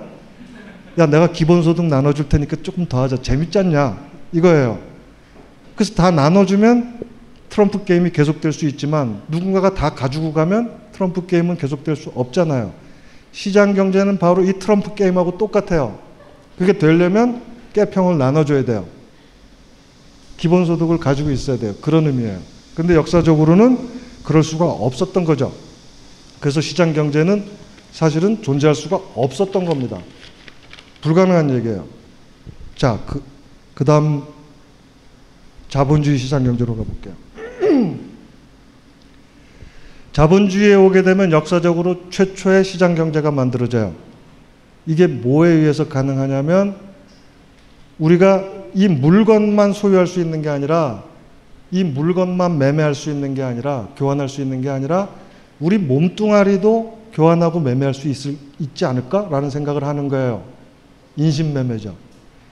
야, 0.98 1.06
내가 1.06 1.32
기본소득 1.32 1.86
나눠줄 1.86 2.30
테니까 2.30 2.58
조금 2.64 2.86
더 2.86 3.02
하자. 3.04 3.22
재밌지 3.22 3.58
않냐? 3.60 3.98
이거예요. 4.32 4.80
그래서 5.76 5.94
다 5.94 6.12
나눠주면 6.12 7.00
트럼프 7.50 7.84
게임이 7.86 8.12
계속될 8.12 8.52
수 8.54 8.66
있지만 8.66 9.22
누군가가 9.30 9.74
다 9.74 9.94
가지고 9.94 10.34
가면 10.34 10.72
트럼프 10.92 11.26
게임은 11.26 11.58
계속될 11.58 11.96
수 11.96 12.12
없잖아요. 12.16 12.74
시장 13.32 13.74
경제는 13.74 14.18
바로 14.18 14.44
이 14.44 14.54
트럼프 14.60 14.96
게임하고 14.96 15.38
똑같아요. 15.38 16.00
그게 16.58 16.74
되려면 16.74 17.42
깨평을 17.74 18.18
나눠줘야 18.18 18.64
돼요. 18.64 18.86
기본소득을 20.38 20.98
가지고 21.00 21.32
있어야 21.32 21.58
돼요. 21.58 21.76
그런 21.82 22.08
의미예요. 22.08 22.40
근데 22.76 22.96
역사적으로는 22.96 23.90
그럴 24.24 24.44
수가 24.44 24.66
없었던 24.66 25.24
거죠. 25.24 25.54
그래서 26.40 26.62
시장 26.62 26.94
경제는 26.94 27.46
사실은 27.92 28.42
존재할 28.42 28.76
수가 28.76 29.00
없었던 29.16 29.66
겁니다. 29.66 30.00
불가능한 31.02 31.56
얘기예요. 31.56 31.86
자, 32.76 33.00
그, 33.06 33.24
그 33.74 33.86
다음 33.86 34.24
자본주의 35.70 36.18
시장 36.18 36.44
경제로 36.44 36.76
가볼게요. 36.76 37.14
자본주의에 40.12 40.76
오게 40.76 41.04
되면 41.04 41.32
역사적으로 41.32 42.10
최초의 42.10 42.64
시장 42.64 42.96
경제가 42.96 43.32
만들어져요. 43.32 43.94
이게 44.86 45.08
뭐에 45.08 45.50
의해서 45.50 45.88
가능하냐면 45.88 46.78
우리가 48.00 48.44
이 48.74 48.88
물건만 48.88 49.74
소유할 49.74 50.08
수 50.08 50.20
있는 50.20 50.42
게 50.42 50.50
아니라 50.50 51.04
이 51.72 51.84
물건만 51.84 52.58
매매할 52.58 52.94
수 52.94 53.10
있는 53.10 53.34
게 53.34 53.42
아니라 53.42 53.88
교환할 53.98 54.30
수 54.30 54.42
있는 54.42 54.62
게 54.62 54.70
아니라 54.70 55.10
우리 55.60 55.78
몸뚱아리도 55.78 57.06
교환하고 57.14 57.62
매매할 57.62 57.94
수 57.94 58.10
있을, 58.10 58.36
있지 58.60 58.86
않을까라는 58.86 59.50
생각을 59.50 59.86
하는 59.86 60.10
거예요. 60.10 60.44
인신매매죠. 61.16 61.96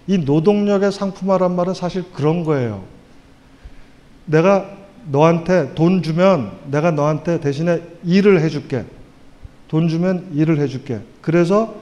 이 0.07 0.17
노동력의 0.19 0.91
상품화란 0.91 1.55
말은 1.55 1.73
사실 1.73 2.03
그런 2.13 2.43
거예요. 2.43 2.83
내가 4.25 4.69
너한테 5.09 5.73
돈 5.75 6.01
주면 6.01 6.51
내가 6.71 6.91
너한테 6.91 7.41
대신에 7.41 7.81
일을 8.05 8.39
해줄게. 8.39 8.85
돈 9.67 9.89
주면 9.89 10.29
일을 10.33 10.59
해줄게. 10.59 11.01
그래서 11.21 11.75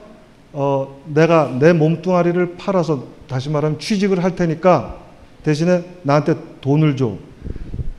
어, 0.52 1.00
내가 1.06 1.56
내 1.58 1.72
몸뚱아리를 1.72 2.56
팔아서 2.56 3.06
다시 3.32 3.48
말하면 3.48 3.78
취직을 3.78 4.22
할 4.22 4.36
테니까 4.36 4.98
대신에 5.42 5.82
나한테 6.02 6.36
돈을 6.60 6.98
줘. 6.98 7.16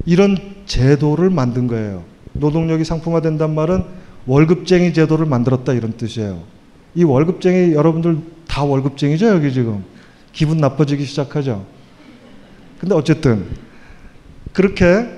이런 0.05 0.37
제도를 0.67 1.31
만든 1.31 1.65
거예요. 1.65 2.03
노동력이 2.33 2.85
상품화된단 2.85 3.55
말은 3.55 3.83
월급쟁이 4.27 4.93
제도를 4.93 5.25
만들었다 5.25 5.73
이런 5.73 5.93
뜻이에요. 5.93 6.43
이 6.93 7.03
월급쟁이 7.03 7.73
여러분들 7.73 8.19
다 8.47 8.63
월급쟁이죠 8.63 9.27
여기 9.29 9.51
지금 9.51 9.83
기분 10.33 10.57
나빠지기 10.57 11.03
시작하죠. 11.03 11.65
근데 12.79 12.93
어쨌든 12.93 13.47
그렇게 14.51 15.09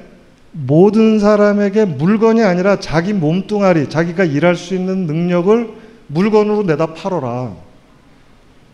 모든 0.53 1.19
사람에게 1.19 1.83
물건이 1.83 2.41
아니라 2.41 2.79
자기 2.79 3.11
몸뚱아리, 3.11 3.89
자기가 3.89 4.23
일할 4.23 4.55
수 4.55 4.75
있는 4.75 5.07
능력을 5.07 5.73
물건으로 6.07 6.63
내다 6.63 6.93
팔어라. 6.93 7.64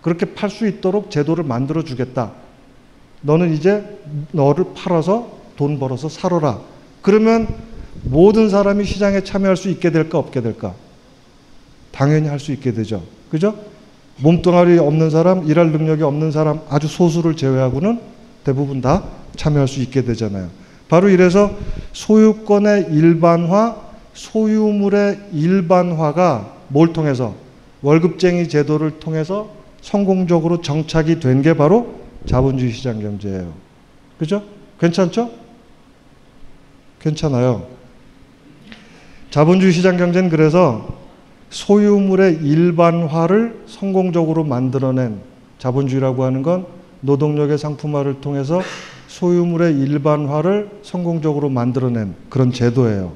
그렇게 0.02 0.34
팔 0.34 0.50
수 0.50 0.68
있도록 0.68 1.12
제도를 1.12 1.44
만들어 1.44 1.84
주겠다. 1.84 2.32
너는 3.22 3.54
이제 3.54 4.00
너를 4.32 4.66
팔아서 4.76 5.40
돈 5.56 5.80
벌어서 5.80 6.10
살아라. 6.10 6.60
그러면 7.02 7.48
모든 8.04 8.50
사람이 8.50 8.84
시장에 8.86 9.24
참여할 9.24 9.58
수 9.58 9.70
있게 9.70 9.92
될까 9.92 10.18
없게 10.18 10.42
될까? 10.42 10.74
당연히 11.92 12.28
할 12.28 12.40
수 12.40 12.52
있게 12.52 12.74
되죠. 12.74 13.04
그죠? 13.30 13.56
몸뚱아리 14.18 14.78
없는 14.80 15.10
사람, 15.10 15.48
일할 15.48 15.72
능력이 15.72 16.04
없는 16.04 16.32
사람 16.32 16.62
아주 16.70 16.88
소수를 16.88 17.36
제외하고는 17.36 18.00
대부분 18.44 18.82
다 18.82 19.04
참여할 19.36 19.68
수 19.68 19.82
있게 19.82 20.04
되잖아요. 20.04 20.50
바로 20.90 21.10
이래서 21.10 21.52
소유권의 21.94 22.88
일반화, 22.92 23.76
소유물의 24.14 25.20
일반화가 25.34 26.54
뭘 26.68 26.92
통해서 26.92 27.36
월급쟁이 27.82 28.50
제도를 28.50 29.00
통해서 29.00 29.61
성공적으로 29.82 30.62
정착이 30.62 31.20
된 31.20 31.42
게 31.42 31.54
바로 31.54 31.96
자본주의 32.26 32.72
시장 32.72 33.00
경제예요. 33.00 33.52
그죠? 34.20 34.44
괜찮죠? 34.80 35.32
괜찮아요. 37.00 37.68
자본주의 39.32 39.72
시장 39.72 39.98
경제는 39.98 40.30
그래서 40.30 40.88
소유물의 41.50 42.40
일반화를 42.44 43.64
성공적으로 43.66 44.44
만들어낸 44.44 45.20
자본주의라고 45.58 46.24
하는 46.24 46.44
건 46.44 46.66
노동력의 47.02 47.58
상품화를 47.58 48.22
통해서 48.22 48.62
소유물의 49.08 49.80
일반화를 49.80 50.70
성공적으로 50.84 51.50
만들어낸 51.50 52.16
그런 52.30 52.52
제도예요. 52.52 53.14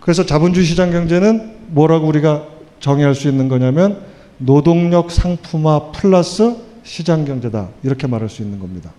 그래서 0.00 0.26
자본주의 0.26 0.66
시장 0.66 0.90
경제는 0.90 1.54
뭐라고 1.68 2.06
우리가 2.08 2.46
정의할 2.80 3.14
수 3.14 3.28
있는 3.28 3.48
거냐면 3.48 4.02
노동력 4.38 5.10
상품화 5.10 5.92
플러스 5.92 6.56
시장 6.82 7.24
경제다. 7.24 7.68
이렇게 7.82 8.06
말할 8.06 8.28
수 8.28 8.42
있는 8.42 8.58
겁니다. 8.60 8.92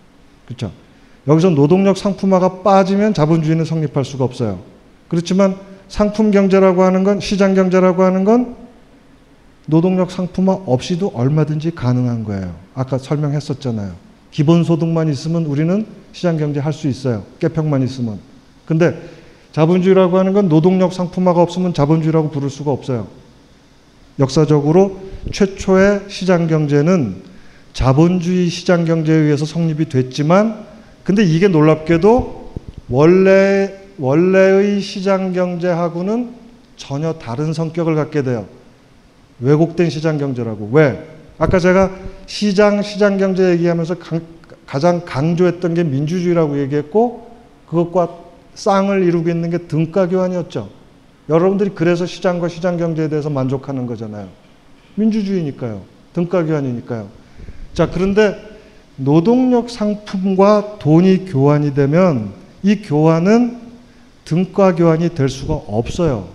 그렇죠? 0.46 0.72
여기서 1.28 1.50
노동력 1.50 1.98
상품화가 1.98 2.62
빠지면 2.64 3.14
자본주의는 3.14 3.66
성립할 3.66 4.06
수가 4.06 4.24
없어요. 4.24 4.60
그렇지만 5.08 5.56
상품 5.88 6.32
경제라고 6.32 6.84
하는 6.84 7.04
건 7.04 7.20
시장 7.20 7.54
경제라고 7.54 8.04
하는 8.04 8.24
건 8.24 8.56
노동력 9.66 10.12
상품화 10.12 10.54
없이도 10.66 11.12
얼마든지 11.14 11.72
가능한 11.72 12.24
거예요. 12.24 12.56
아까 12.74 12.98
설명했었잖아요. 12.98 13.94
기본소득만 14.32 15.10
있으면 15.10 15.46
우리는 15.46 15.86
시장 16.14 16.38
경제 16.38 16.60
할 16.60 16.74
수 16.74 16.88
있어요. 16.88 17.24
깨평만 17.40 17.84
있으면. 17.84 18.20
근데 18.66 19.02
자본주의라고 19.52 20.18
하는 20.18 20.34
건 20.34 20.48
노동력 20.50 20.94
상품화가 20.94 21.42
없으면 21.42 21.74
자본주의라고 21.74 22.30
부를 22.30 22.50
수가 22.50 22.72
없어요. 22.72 23.08
역사적으로 24.20 25.00
최초의 25.32 26.02
시장 26.08 26.48
경제는 26.48 27.16
자본주의 27.74 28.50
시장 28.50 28.86
경제에 28.86 29.16
의해서 29.16 29.46
성립이 29.46 29.90
됐지만 29.90 30.66
근데 31.04 31.24
이게 31.24 31.48
놀랍게도 31.48 32.54
원래 32.90 33.74
원래의 33.98 34.82
시장 34.82 35.34
경제하고는 35.34 36.32
전혀 36.76 37.14
다른 37.14 37.54
성격을 37.54 37.96
갖게 37.96 38.24
돼요. 38.24 38.46
왜곡된 39.40 39.90
시장 39.90 40.18
경제라고. 40.18 40.70
왜? 40.72 41.08
아까 41.38 41.60
제가 41.60 41.92
시장 42.26 42.82
시장 42.82 43.18
경제 43.18 43.52
얘기하면서 43.52 43.96
강, 44.00 44.22
가장 44.66 45.06
강조했던 45.06 45.74
게 45.74 45.84
민주주의라고 45.84 46.60
얘기했고 46.62 47.32
그것과 47.70 48.10
쌍을 48.56 49.04
이루고 49.04 49.30
있는 49.30 49.50
게 49.50 49.60
등가 49.60 50.08
교환이었죠. 50.10 50.70
여러분들이 51.30 51.72
그래서 51.76 52.06
시장과 52.06 52.48
시장 52.48 52.78
경제에 52.78 53.10
대해서 53.10 53.30
만족하는 53.30 53.86
거잖아요. 53.86 54.28
민주주의니까요. 54.96 55.82
등가 56.14 56.44
교환이니까요. 56.46 57.08
자, 57.74 57.90
그런데 57.92 58.36
노동력 58.96 59.70
상품과 59.70 60.78
돈이 60.80 61.26
교환이 61.26 61.74
되면 61.74 62.32
이 62.64 62.78
교환은 62.82 63.60
등가 64.26 64.76
교환이 64.76 65.14
될 65.14 65.30
수가 65.30 65.54
없어요. 65.54 66.28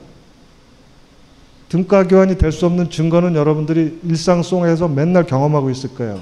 등가 1.69 2.07
교환이 2.07 2.37
될 2.37 2.53
수 2.53 2.67
없는 2.67 2.91
증거는 2.91 3.35
여러분들이 3.35 3.99
일상 4.05 4.43
속에서 4.43 4.89
맨날 4.89 5.25
경험하고 5.25 5.71
있을 5.71 5.95
거예요. 5.95 6.21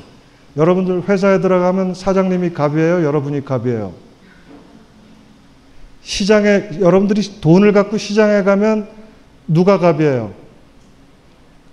여러분들 0.56 1.08
회사에 1.08 1.40
들어가면 1.40 1.94
사장님이 1.94 2.50
갑이에요? 2.50 3.04
여러분이 3.04 3.44
갑이에요? 3.44 3.92
시장에, 6.02 6.80
여러분들이 6.80 7.40
돈을 7.40 7.72
갖고 7.72 7.98
시장에 7.98 8.42
가면 8.42 8.88
누가 9.46 9.78
갑이에요? 9.78 10.32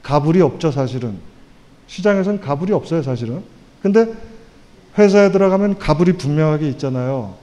가불이 0.03 0.41
없죠, 0.41 0.71
사실은. 0.71 1.15
시장에서는 1.87 2.41
가불이 2.41 2.73
없어요, 2.73 3.01
사실은. 3.03 3.41
근데 3.81 4.13
회사에 4.97 5.31
들어가면 5.31 5.77
가불이 5.77 6.13
분명하게 6.13 6.69
있잖아요. 6.69 7.35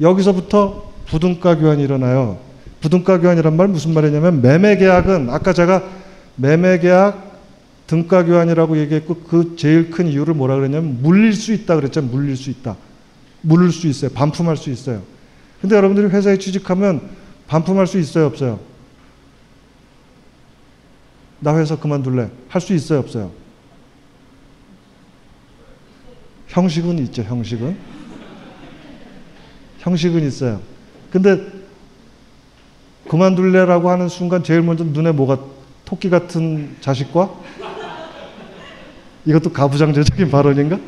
여기서부터 0.00 0.92
부등가 1.06 1.56
교환이 1.56 1.82
일어나요. 1.82 2.38
부등가 2.80 3.18
교환이란 3.18 3.56
말 3.56 3.68
무슨 3.68 3.92
말이냐면 3.92 4.42
매매 4.42 4.76
계약은 4.76 5.30
아까 5.30 5.52
제가 5.52 5.82
매매 6.36 6.78
계약 6.78 7.30
등가 7.86 8.24
교환이라고 8.24 8.78
얘기했고 8.78 9.16
그 9.28 9.56
제일 9.56 9.90
큰 9.90 10.06
이유를 10.06 10.34
뭐라 10.34 10.56
그랬냐면 10.56 11.02
물릴 11.02 11.34
수 11.34 11.52
있다 11.52 11.74
그랬죠. 11.74 12.00
물릴 12.00 12.36
수 12.36 12.50
있다. 12.50 12.76
물을 13.42 13.72
수 13.72 13.88
있어요. 13.88 14.10
반품할 14.12 14.56
수 14.56 14.70
있어요. 14.70 15.02
근데 15.60 15.76
여러분들이 15.76 16.08
회사에 16.08 16.38
취직하면 16.38 17.10
반품할 17.46 17.86
수 17.86 17.98
있어요, 17.98 18.26
없어요? 18.26 18.60
나 21.40 21.56
회사 21.56 21.76
그만둘래. 21.76 22.30
할 22.48 22.60
수 22.60 22.74
있어요, 22.74 22.98
없어요? 23.00 23.32
형식은 26.48 26.98
있죠, 27.00 27.22
형식은. 27.22 27.76
형식은 29.78 30.26
있어요. 30.26 30.60
근데 31.10 31.40
그만둘래라고 33.08 33.90
하는 33.90 34.08
순간 34.08 34.42
제일 34.42 34.62
먼저 34.62 34.84
눈에 34.84 35.12
뭐가 35.12 35.38
토끼 35.84 36.10
같은 36.10 36.76
자식과 36.80 37.30
이것도 39.26 39.52
가부장제적인 39.52 40.30
발언인가? 40.30 40.78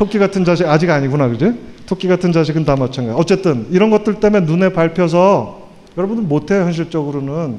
토끼 0.00 0.18
같은 0.18 0.46
자식 0.46 0.66
아직 0.66 0.88
아니구나 0.88 1.28
그죠? 1.28 1.52
토끼 1.84 2.08
같은 2.08 2.32
자식은 2.32 2.64
다 2.64 2.74
마찬가지. 2.74 3.20
어쨌든 3.20 3.66
이런 3.70 3.90
것들 3.90 4.14
때문에 4.14 4.46
눈에 4.46 4.72
밟혀서 4.72 5.68
여러분들 5.98 6.24
못해요 6.24 6.62
현실적으로는 6.62 7.58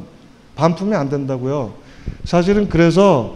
반품이 0.55 0.95
안 0.95 1.07
된다고요. 1.07 1.73
사실은 2.23 2.67
그래서 2.67 3.35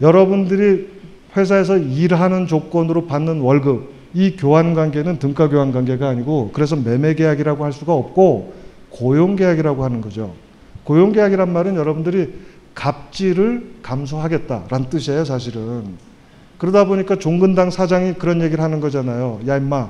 여러분들이 0.00 0.88
회사에서 1.36 1.76
일하는 1.76 2.48
조건으로 2.48 3.06
받는 3.06 3.42
월급 3.42 3.92
이 4.12 4.34
교환 4.36 4.74
관계는 4.74 5.20
등가 5.20 5.48
교환 5.48 5.70
관계가 5.70 6.08
아니고 6.08 6.50
그래서 6.52 6.74
매매 6.74 7.14
계약이라고 7.14 7.64
할 7.64 7.72
수가 7.72 7.94
없고 7.94 8.54
고용 8.90 9.36
계약이라고 9.36 9.84
하는 9.84 10.00
거죠. 10.00 10.34
고용 10.82 11.12
계약이란 11.12 11.52
말은 11.52 11.76
여러분들이 11.76 12.32
갑질을 12.74 13.76
감수하겠다라는 13.82 14.90
뜻이에요, 14.90 15.24
사실은. 15.24 16.15
그러다 16.58 16.84
보니까 16.84 17.16
종근당 17.16 17.70
사장이 17.70 18.14
그런 18.14 18.40
얘기를 18.42 18.62
하는 18.62 18.80
거잖아요. 18.80 19.40
야, 19.46 19.56
임마, 19.56 19.88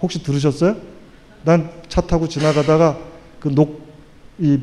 혹시 0.00 0.22
들으셨어요? 0.22 0.76
난 1.44 1.70
차 1.88 2.00
타고 2.00 2.26
지나가다가 2.26 2.98
그 3.38 3.54
녹, 3.54 3.86
이, 4.38 4.58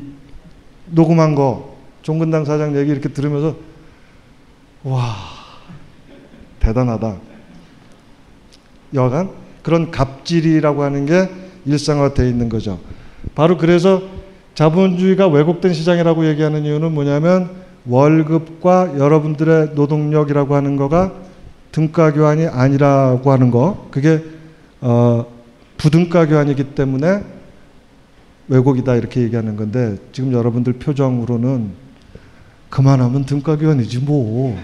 녹음한 0.90 1.34
거, 1.34 1.76
종근당 2.02 2.44
사장 2.44 2.76
얘기 2.76 2.90
이렇게 2.90 3.08
들으면서, 3.08 3.56
와, 4.82 5.14
대단하다. 6.60 7.16
여간 8.92 9.30
그런 9.62 9.90
갑질이라고 9.90 10.82
하는 10.82 11.06
게 11.06 11.30
일상화되어 11.64 12.26
있는 12.26 12.48
거죠. 12.50 12.80
바로 13.34 13.56
그래서 13.56 14.02
자본주의가 14.54 15.28
왜곡된 15.28 15.72
시장이라고 15.72 16.26
얘기하는 16.26 16.64
이유는 16.64 16.92
뭐냐면 16.92 17.50
월급과 17.86 18.98
여러분들의 18.98 19.70
노동력이라고 19.74 20.54
하는 20.54 20.76
거가 20.76 21.14
등가 21.72 22.12
교환이 22.12 22.46
아니라고 22.46 23.32
하는 23.32 23.50
거 23.50 23.88
그게 23.90 24.22
어, 24.80 25.26
부등가 25.78 26.26
교환이기 26.26 26.74
때문에 26.74 27.24
왜곡이다 28.48 28.94
이렇게 28.96 29.22
얘기하는 29.22 29.56
건데 29.56 29.96
지금 30.12 30.32
여러분들 30.32 30.74
표정으로는 30.74 31.70
그만하면 32.68 33.24
등가 33.24 33.56
교환이지 33.56 34.00
뭐 34.00 34.56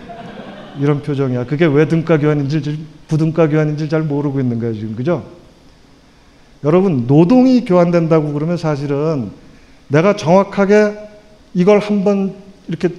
이런 0.79 1.03
표정이야. 1.03 1.47
그게 1.47 1.67
왜 1.67 1.89
등가 1.89 2.19
교환인지 2.19 2.87
부등가 3.09 3.49
교환인지 3.49 3.89
잘 3.89 4.03
모르고 4.03 4.41
있는 4.41 4.59
거예요 4.59 4.75
지금 4.75 4.95
그죠? 4.95 5.25
여러분 6.65 7.07
노동이 7.07 7.65
교환된다고 7.65 8.33
그러면 8.33 8.57
사실은 8.57 9.31
내가 9.89 10.15
정확하게 10.17 11.09
이걸 11.55 11.79
한번 11.79 12.35
이렇게 12.69 12.91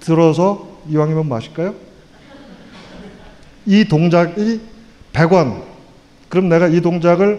들어서 0.00 0.68
이왕이면 0.88 1.28
마실까요? 1.28 1.74
이 3.68 3.84
동작이 3.84 4.62
100원. 5.12 5.62
그럼 6.30 6.48
내가 6.48 6.68
이 6.68 6.80
동작을 6.80 7.38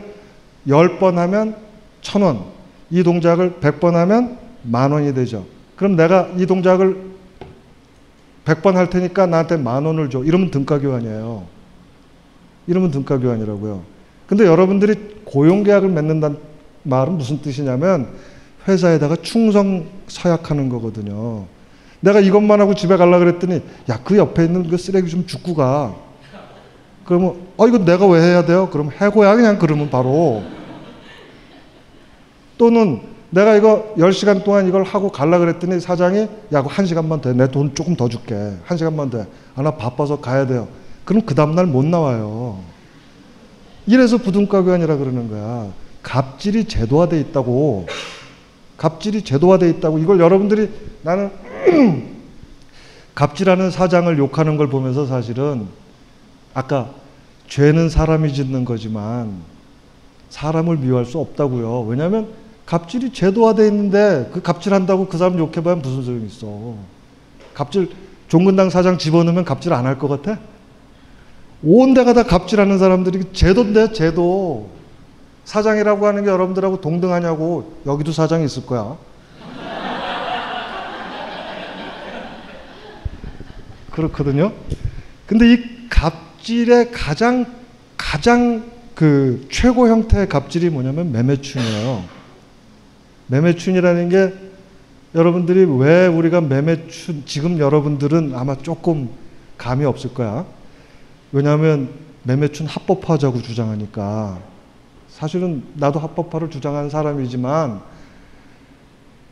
10번 0.67 1.15
하면 1.15 1.55
1000원. 2.03 2.43
이 2.91 3.01
동작을 3.01 3.53
100번 3.59 3.93
하면 3.93 4.37
만 4.61 4.91
원이 4.91 5.15
되죠. 5.15 5.47
그럼 5.75 5.95
내가 5.95 6.29
이 6.37 6.45
동작을 6.45 7.09
100번 8.45 8.73
할 8.73 8.91
테니까 8.91 9.25
나한테 9.25 9.57
만 9.57 9.85
원을 9.85 10.11
줘. 10.11 10.23
이러면 10.23 10.51
등가 10.51 10.77
교환이에요. 10.79 11.45
이러면 12.67 12.91
등가 12.91 13.17
교환이라고요. 13.17 13.81
근데 14.27 14.45
여러분들이 14.45 15.21
고용 15.25 15.63
계약을 15.63 15.89
맺는다는 15.89 16.37
말은 16.83 17.17
무슨 17.17 17.41
뜻이냐면 17.41 18.07
회사에다가 18.67 19.15
충성 19.23 19.87
서약하는 20.07 20.69
거거든요. 20.69 21.45
내가 22.01 22.19
이것만 22.19 22.61
하고 22.61 22.75
집에 22.75 22.97
가려 22.97 23.17
그랬더니 23.17 23.63
야 23.89 23.99
그 24.03 24.15
옆에 24.15 24.45
있는 24.45 24.69
그 24.69 24.77
쓰레기 24.77 25.09
좀 25.09 25.25
줍고 25.25 25.55
가. 25.55 26.08
그러면 27.09 27.37
어 27.57 27.67
이거 27.67 27.79
내가 27.79 28.05
왜 28.05 28.21
해야 28.21 28.45
돼요? 28.45 28.69
그럼 28.71 28.91
해고야 28.91 29.35
그냥 29.35 29.57
그러면 29.57 29.89
바로. 29.89 30.43
또는 32.55 33.01
내가 33.31 33.55
이거 33.55 33.95
10시간 33.97 34.43
동안 34.43 34.67
이걸 34.67 34.83
하고 34.83 35.09
갈라 35.11 35.39
그랬더니 35.39 35.79
사장이 35.79 36.27
야, 36.53 36.61
그거 36.61 36.69
1시간만 36.69 37.19
돼. 37.23 37.33
내 37.33 37.47
돈 37.47 37.73
조금 37.73 37.95
더 37.95 38.07
줄게. 38.09 38.35
1시간만 38.67 39.09
돼. 39.09 39.25
아, 39.55 39.63
나 39.63 39.71
바빠서 39.71 40.21
가야 40.21 40.45
돼요. 40.45 40.67
그럼 41.03 41.23
그 41.25 41.33
다음날 41.33 41.65
못 41.65 41.83
나와요. 41.83 42.59
이래서 43.87 44.17
부등가 44.19 44.61
교환이라 44.61 44.97
그러는 44.97 45.31
거야. 45.31 45.71
갑질이 46.03 46.65
제도화돼 46.65 47.19
있다고. 47.21 47.87
갑질이 48.77 49.23
제도화돼 49.23 49.67
있다고. 49.67 49.97
이걸 49.97 50.19
여러분들이 50.19 50.69
나는 51.01 51.31
갑질하는 53.15 53.71
사장을 53.71 54.15
욕하는 54.19 54.57
걸 54.57 54.69
보면서 54.69 55.07
사실은 55.07 55.65
아까 56.53 56.98
죄는 57.49 57.89
사람이 57.89 58.33
짓는 58.33 58.63
거지만 58.65 59.33
사람을 60.29 60.77
미워할 60.77 61.05
수 61.05 61.17
없다고요. 61.19 61.81
왜냐하면 61.81 62.27
갑질이 62.65 63.11
제도화돼 63.11 63.65
있는데 63.67 64.29
그 64.31 64.41
갑질한다고 64.41 65.07
그 65.07 65.17
사람 65.17 65.37
욕해봐야 65.39 65.75
무슨 65.75 66.03
소용이 66.03 66.27
있어. 66.27 66.75
갑질 67.55 67.89
종근당 68.27 68.69
사장 68.69 68.99
집어넣으면 68.99 69.43
갑질 69.43 69.73
안 69.73 69.85
할 69.87 69.97
것 69.97 70.07
같아? 70.07 70.37
온 71.63 71.93
데가 71.95 72.13
다 72.13 72.23
갑질하는 72.23 72.77
사람들이 72.77 73.33
제도인데 73.33 73.91
제도. 73.93 74.69
사장이라고 75.45 76.05
하는 76.05 76.23
게 76.23 76.29
여러분들하고 76.29 76.79
동등하냐고 76.79 77.73
여기도 77.87 78.11
사장이 78.11 78.45
있을 78.45 78.67
거야. 78.67 78.95
그렇거든요. 83.91 84.51
근데 85.25 85.53
이 85.53 85.78
갑질의 86.39 86.91
가장 86.91 87.45
가장 87.97 88.63
그 88.95 89.45
최고 89.51 89.87
형태의 89.87 90.29
갑질이 90.29 90.69
뭐냐면 90.69 91.11
매매춘이에요. 91.11 92.03
매매춘이라는 93.27 94.09
게 94.09 94.33
여러분들이 95.15 95.65
왜 95.65 96.07
우리가 96.07 96.41
매매춘 96.41 97.23
지금 97.25 97.59
여러분들은 97.59 98.33
아마 98.35 98.55
조금 98.55 99.09
감이 99.57 99.85
없을 99.85 100.13
거야. 100.13 100.45
왜냐하면 101.31 101.89
매매춘 102.23 102.67
합법화하자고 102.67 103.41
주장하니까 103.41 104.39
사실은 105.09 105.63
나도 105.75 105.99
합법화를 105.99 106.49
주장하는 106.49 106.89
사람이지만 106.89 107.81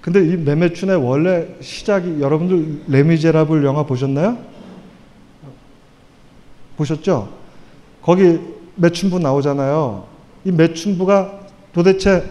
근데 0.02 0.26
이 0.26 0.38
매매춘의 0.38 0.98
원래 0.98 1.48
시작이 1.62 2.22
여러분들 2.22 2.84
레미제라블 2.88 3.64
영화 3.66 3.84
보셨나요? 3.84 4.57
보셨죠? 6.78 7.30
거기 8.02 8.40
매춘부 8.76 9.20
나오잖아요. 9.20 10.06
이 10.46 10.52
매춘부가 10.52 11.40
도대체 11.74 12.24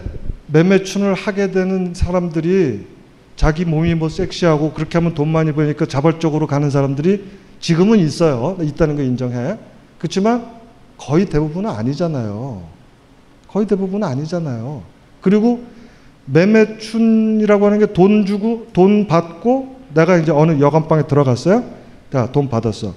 매매춘을 0.47 1.13
하게 1.13 1.51
되는 1.51 1.93
사람들이 1.93 2.87
자기 3.35 3.65
몸이 3.65 3.93
뭐 3.95 4.09
섹시하고 4.09 4.73
그렇게 4.73 4.97
하면 4.97 5.13
돈 5.13 5.27
많이 5.27 5.51
버니까 5.51 5.85
자발적으로 5.85 6.47
가는 6.47 6.69
사람들이 6.69 7.25
지금은 7.59 7.99
있어요. 7.99 8.57
있다는 8.61 8.95
거 8.95 9.03
인정해. 9.03 9.57
그렇지만 9.99 10.45
거의 10.97 11.25
대부분은 11.25 11.69
아니잖아요. 11.69 12.63
거의 13.47 13.67
대부분은 13.67 14.07
아니잖아요. 14.07 14.81
그리고 15.21 15.63
매매춘이라고 16.25 17.65
하는 17.65 17.79
게 17.79 17.85
돈 17.93 18.25
주고 18.25 18.67
돈 18.73 19.07
받고 19.07 19.77
내가 19.93 20.17
이제 20.17 20.31
어느 20.31 20.59
여관방에 20.59 21.07
들어갔어요. 21.07 21.63
야, 22.15 22.31
돈 22.31 22.49
받았어. 22.49 22.93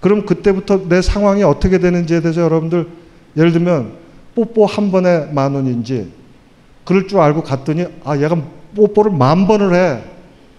그럼 0.00 0.24
그때부터 0.24 0.88
내 0.88 1.02
상황이 1.02 1.42
어떻게 1.42 1.78
되는지에 1.78 2.20
대해서 2.20 2.40
여러분들 2.42 2.88
예를 3.36 3.52
들면 3.52 3.92
뽀뽀 4.34 4.64
한 4.66 4.90
번에 4.90 5.26
만 5.32 5.54
원인지 5.54 6.10
그럴 6.84 7.06
줄 7.06 7.20
알고 7.20 7.42
갔더니 7.42 7.86
아 8.04 8.16
얘가 8.16 8.36
뽀뽀를 8.74 9.12
만 9.12 9.46
번을 9.46 9.74
해. 9.74 10.02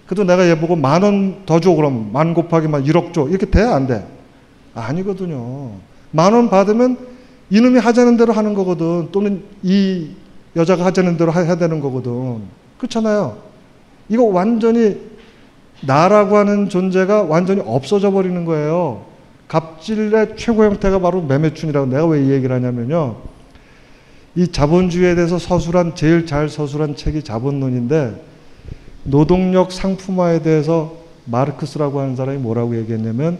그래도 0.05 0.23
내가 0.25 0.47
얘 0.49 0.59
보고 0.59 0.75
만 0.75 1.03
원 1.03 1.43
더 1.45 1.59
줘 1.59 1.71
그럼 1.73 2.09
만 2.11 2.33
곱하기 2.33 2.67
만 2.67 2.83
1억 2.83 3.13
줘 3.13 3.27
이렇게 3.29 3.45
돼 3.49 3.61
안 3.61 3.87
돼? 3.87 4.05
아니거든요. 4.75 5.71
만 6.11 6.33
원 6.33 6.49
받으면 6.49 6.97
이놈이 7.49 7.79
하자는 7.79 8.17
대로 8.17 8.33
하는 8.33 8.53
거거든. 8.53 9.09
또는 9.11 9.43
이 9.63 10.09
여자가 10.55 10.85
하자는 10.85 11.17
대로 11.17 11.33
해야 11.33 11.55
되는 11.55 11.79
거거든. 11.79 12.41
그렇잖아요. 12.77 13.37
이거 14.09 14.23
완전히 14.25 14.97
나라고 15.81 16.37
하는 16.37 16.69
존재가 16.69 17.23
완전히 17.23 17.61
없어져 17.65 18.11
버리는 18.11 18.43
거예요. 18.45 19.05
갑질의 19.51 20.37
최고 20.37 20.63
형태가 20.63 20.99
바로 20.99 21.21
매매춘이라고 21.21 21.87
내가 21.87 22.05
왜 22.05 22.23
이 22.23 22.31
얘기를 22.31 22.55
하냐면요. 22.55 23.17
이 24.35 24.47
자본주의에 24.47 25.13
대해서 25.15 25.37
서술한 25.37 25.93
제일 25.93 26.25
잘 26.25 26.47
서술한 26.47 26.95
책이 26.95 27.23
자본론인데 27.23 28.23
노동력 29.03 29.73
상품화에 29.73 30.41
대해서 30.41 30.95
마르크스라고 31.25 31.99
하는 31.99 32.15
사람이 32.15 32.37
뭐라고 32.37 32.77
얘기했냐면 32.77 33.39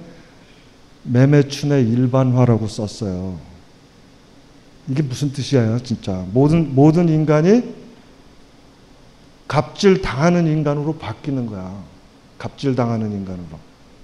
매매춘의 1.04 1.88
일반화라고 1.88 2.68
썼어요. 2.68 3.40
이게 4.90 5.02
무슨 5.04 5.32
뜻이에요, 5.32 5.80
진짜. 5.80 6.26
모든, 6.34 6.76
모든 6.76 7.08
인간이 7.08 7.64
갑질 9.48 10.02
당하는 10.02 10.46
인간으로 10.46 10.96
바뀌는 10.98 11.46
거야. 11.46 11.74
갑질 12.38 12.76
당하는 12.76 13.14
인간으로. 13.14 13.46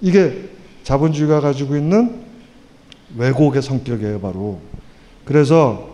이게 0.00 0.57
자본주의가 0.88 1.42
가지고 1.42 1.76
있는 1.76 2.22
왜곡의 3.18 3.60
성격이에요, 3.60 4.22
바로. 4.22 4.58
그래서, 5.26 5.90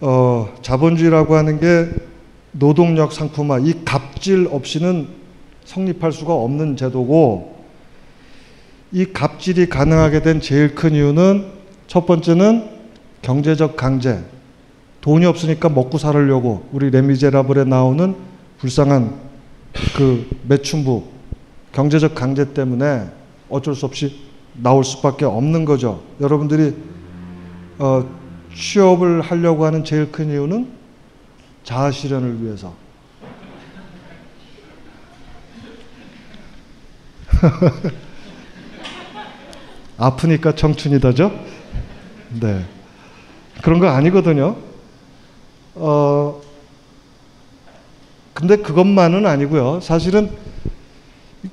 어, 0.00 0.48
자본주의라고 0.62 1.36
하는 1.36 1.60
게 1.60 1.90
노동력 2.52 3.12
상품화, 3.12 3.58
이 3.58 3.84
갑질 3.84 4.48
없이는 4.50 5.06
성립할 5.66 6.12
수가 6.12 6.32
없는 6.32 6.78
제도고, 6.78 7.62
이 8.90 9.04
갑질이 9.12 9.68
가능하게 9.68 10.22
된 10.22 10.40
제일 10.40 10.74
큰 10.74 10.94
이유는 10.94 11.44
첫 11.88 12.06
번째는 12.06 12.70
경제적 13.20 13.76
강제. 13.76 14.24
돈이 15.02 15.26
없으니까 15.26 15.68
먹고 15.68 15.98
살으려고 15.98 16.66
우리 16.72 16.88
레미제라블에 16.88 17.64
나오는 17.64 18.16
불쌍한 18.60 19.14
그 19.94 20.26
매춘부 20.48 21.04
경제적 21.72 22.14
강제 22.14 22.54
때문에 22.54 23.20
어쩔 23.52 23.74
수 23.76 23.86
없이 23.86 24.18
나올 24.54 24.82
수밖에 24.82 25.24
없는 25.24 25.64
거죠. 25.64 26.02
여러분들이 26.20 26.74
어, 27.78 28.04
취업을 28.54 29.20
하려고 29.20 29.64
하는 29.64 29.84
제일 29.84 30.10
큰 30.10 30.30
이유는 30.30 30.68
자아 31.64 31.90
실현을 31.90 32.42
위해서. 32.42 32.74
아프니까 39.98 40.54
청춘이다죠? 40.54 41.30
네. 42.40 42.64
그런 43.62 43.78
거 43.78 43.88
아니거든요. 43.88 44.56
어, 45.74 46.40
근데 48.32 48.56
그것만은 48.56 49.26
아니고요. 49.26 49.80
사실은 49.80 50.30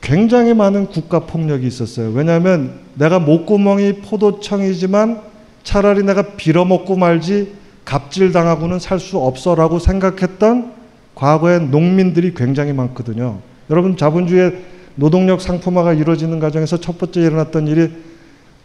굉장히 0.01 0.53
많은 0.53 0.87
국가 0.87 1.21
폭력이 1.21 1.65
있었어요. 1.65 2.11
왜냐하면 2.11 2.79
내가 2.93 3.19
목구멍이 3.19 4.01
포도청이지만 4.01 5.21
차라리 5.63 6.03
내가 6.03 6.35
빌어먹고 6.35 6.95
말지 6.95 7.53
갑질 7.85 8.31
당하고는 8.31 8.79
살 8.79 8.99
수 8.99 9.17
없어라고 9.17 9.79
생각했던 9.79 10.73
과거의 11.15 11.61
농민들이 11.69 12.33
굉장히 12.33 12.71
많거든요. 12.71 13.39
여러분 13.69 13.97
자본주의 13.97 14.63
노동력 14.95 15.41
상품화가 15.41 15.93
이루어지는 15.93 16.39
과정에서 16.39 16.77
첫 16.79 16.97
번째 16.97 17.21
일어났던 17.21 17.67
일이 17.67 17.89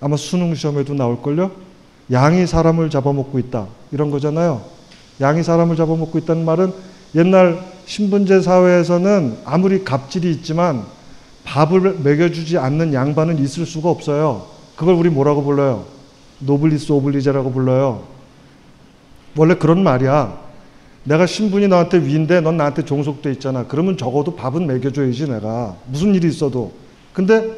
아마 0.01 0.17
수능 0.17 0.55
시험에도 0.55 0.95
나올걸요. 0.95 1.51
양이 2.13 2.47
사람을 2.47 2.91
잡아먹고 2.91 3.39
있다. 3.39 3.67
이런 3.93 4.11
거잖아요. 4.11 4.63
양이 5.21 5.43
사람을 5.43 5.77
잡아먹고 5.77 6.19
있다는 6.19 6.45
말은 6.45 6.73
옛날 7.15 7.61
신분제 7.87 8.43
사회에서는 8.43 9.39
아무리 9.45 9.85
갑질이 9.85 10.31
있지만 10.33 10.83
밥을 11.55 11.99
먹여주지 12.03 12.59
않는 12.59 12.93
양반은 12.93 13.39
있을 13.39 13.65
수가 13.65 13.89
없어요. 13.89 14.47
그걸 14.75 14.97
우리 14.97 15.09
뭐라고 15.09 15.45
불러요? 15.45 15.85
노블리스 16.41 16.91
오블리제라고 16.91 17.53
불러요. 17.53 18.03
원래 19.37 19.55
그런 19.55 19.85
말이야. 19.85 20.37
내가 21.05 21.27
신분이 21.27 21.69
너한테 21.69 21.99
위인데 21.99 22.41
넌 22.41 22.57
나한테 22.57 22.85
종속돼 22.85 23.31
있잖아. 23.35 23.67
그러면 23.69 23.97
적어도 23.97 24.35
밥은 24.35 24.67
먹여줘야지 24.67 25.31
내가. 25.31 25.77
무슨 25.87 26.13
일이 26.17 26.27
있어도. 26.27 26.73
근데 27.13 27.57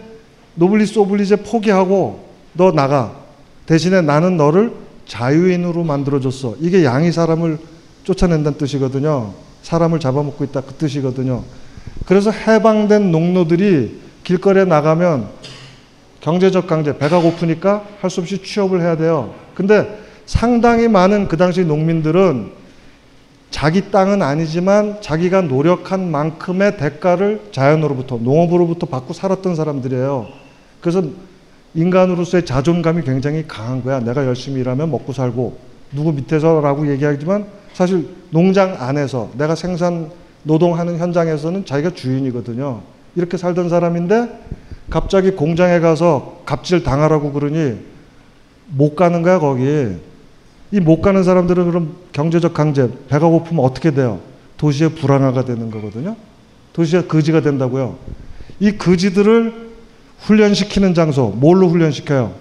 노블리스 0.57 0.99
오블리제 0.99 1.37
포기하고 1.37 2.29
너 2.53 2.73
나가. 2.73 3.17
대신에 3.65 4.03
나는 4.03 4.37
너를 4.37 4.75
자유인으로 5.07 5.85
만들어줬어. 5.85 6.57
이게 6.61 6.85
양이 6.85 7.11
사람을 7.11 7.59
쫓아낸다는 8.05 8.59
뜻이거든요. 8.59 9.33
사람을 9.63 10.01
잡아먹고 10.01 10.45
있다 10.45 10.61
그 10.61 10.75
뜻이거든요. 10.75 11.45
그래서 12.07 12.31
해방된 12.31 13.11
농노들이 13.11 14.01
길거리에 14.25 14.65
나가면 14.65 15.29
경제적 16.21 16.67
강제, 16.67 16.97
배가 16.99 17.21
고프니까 17.21 17.85
할 18.01 18.11
수 18.11 18.21
없이 18.21 18.43
취업을 18.43 18.81
해야 18.81 18.97
돼요. 18.97 19.35
근데 19.55 20.01
상당히 20.25 20.89
많은 20.89 21.29
그 21.29 21.37
당시 21.37 21.65
농민들은 21.65 22.51
자기 23.51 23.91
땅은 23.91 24.23
아니지만 24.23 25.01
자기가 25.01 25.43
노력한 25.43 26.11
만큼의 26.11 26.77
대가를 26.77 27.43
자연으로부터, 27.53 28.19
농업으로부터 28.19 28.87
받고 28.87 29.13
살았던 29.13 29.55
사람들이에요. 29.55 30.27
그래서 30.81 31.03
인간으로서의 31.75 32.45
자존감이 32.45 33.03
굉장히 33.03 33.47
강한 33.47 33.83
거야. 33.83 34.01
내가 34.01 34.27
열심히 34.27 34.61
일하면 34.61 34.91
먹고 34.91 35.13
살고 35.13 35.59
누구 35.93 36.13
밑에서라고 36.13 36.91
얘기하지만 36.91 37.47
사실 37.73 38.09
농장 38.31 38.77
안에서 38.81 39.31
내가 39.39 39.55
생산 39.55 40.11
노동하는 40.47 40.99
현장에서는 40.99 41.65
자기가 41.67 41.91
주인이거든요. 41.91 42.81
이렇게 43.17 43.37
살던 43.37 43.69
사람인데 43.69 44.29
갑자기 44.89 45.33
공장에 45.33 45.81
가서 45.81 46.43
갑질 46.47 46.85
당하라고 46.85 47.33
그러니 47.33 47.79
못 48.69 48.95
가는 48.95 49.23
거야 49.23 49.39
거기. 49.41 49.97
이 50.73 50.81
못 50.81 51.01
가는 51.01 51.23
사람들은 51.23 51.67
그럼 51.67 51.97
경제적 52.13 52.55
강제, 52.55 52.91
배가 53.09 53.29
고프면 53.29 53.65
어떻게 53.65 53.93
돼요? 53.93 54.21
도시의 54.57 54.91
불안화가 54.91 55.45
되는 55.45 55.71
거거든요. 55.71 56.17
도시의 56.73 57.09
거지가 57.09 57.41
된다고요. 57.41 57.97
이 58.61 58.77
거지들을 58.77 59.67
훈련시키는 60.21 60.95
장소, 60.95 61.29
뭘로 61.29 61.69
훈련시켜요? 61.69 62.35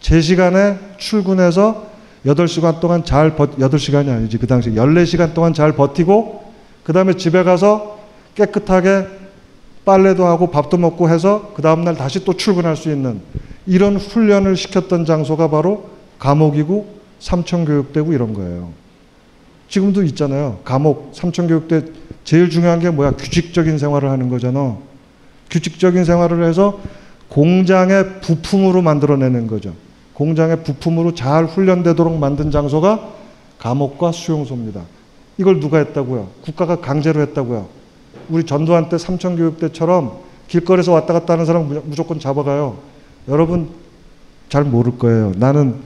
제 0.00 0.20
시간에 0.20 0.78
출근해서 0.98 1.86
8시간 2.26 2.80
동안 2.80 3.04
잘 3.04 3.36
버, 3.36 3.46
8시간이 3.46 4.08
아니지. 4.08 4.38
그 4.38 4.46
당시 4.46 4.70
14시간 4.70 5.32
동안 5.32 5.54
잘 5.54 5.72
버티고, 5.72 6.44
그 6.82 6.92
다음에 6.92 7.14
집에 7.14 7.42
가서 7.44 7.98
깨끗하게 8.34 9.06
빨래도 9.84 10.26
하고 10.26 10.50
밥도 10.50 10.76
먹고 10.76 11.08
해서 11.08 11.52
그 11.54 11.62
다음날 11.62 11.96
다시 11.96 12.24
또 12.24 12.34
출근할 12.34 12.76
수 12.76 12.90
있는 12.90 13.20
이런 13.66 13.96
훈련을 13.96 14.56
시켰던 14.56 15.04
장소가 15.04 15.48
바로 15.48 15.88
감옥이고 16.18 16.96
삼청교육대고 17.20 18.12
이런 18.12 18.34
거예요. 18.34 18.72
지금도 19.68 20.02
있잖아요. 20.04 20.58
감옥, 20.64 21.10
삼청교육대 21.14 21.84
제일 22.24 22.50
중요한 22.50 22.80
게 22.80 22.90
뭐야? 22.90 23.12
규칙적인 23.12 23.78
생활을 23.78 24.10
하는 24.10 24.28
거잖아. 24.28 24.76
규칙적인 25.50 26.04
생활을 26.04 26.44
해서 26.44 26.80
공장의 27.28 28.20
부품으로 28.20 28.82
만들어내는 28.82 29.46
거죠. 29.46 29.72
공장의 30.16 30.62
부품으로 30.64 31.14
잘 31.14 31.44
훈련되도록 31.44 32.18
만든 32.18 32.50
장소가 32.50 33.10
감옥과 33.58 34.12
수용소입니다. 34.12 34.80
이걸 35.36 35.60
누가 35.60 35.76
했다고요? 35.76 36.28
국가가 36.40 36.76
강제로 36.76 37.20
했다고요. 37.20 37.68
우리 38.30 38.44
전두환 38.44 38.88
때 38.88 38.96
삼청교육대처럼 38.96 40.18
길거리에서 40.48 40.92
왔다 40.92 41.12
갔다 41.12 41.34
하는 41.34 41.44
사람 41.44 41.68
무조건 41.84 42.18
잡아가요. 42.18 42.78
여러분 43.28 43.68
잘 44.48 44.64
모를 44.64 44.96
거예요. 44.96 45.32
나는 45.36 45.76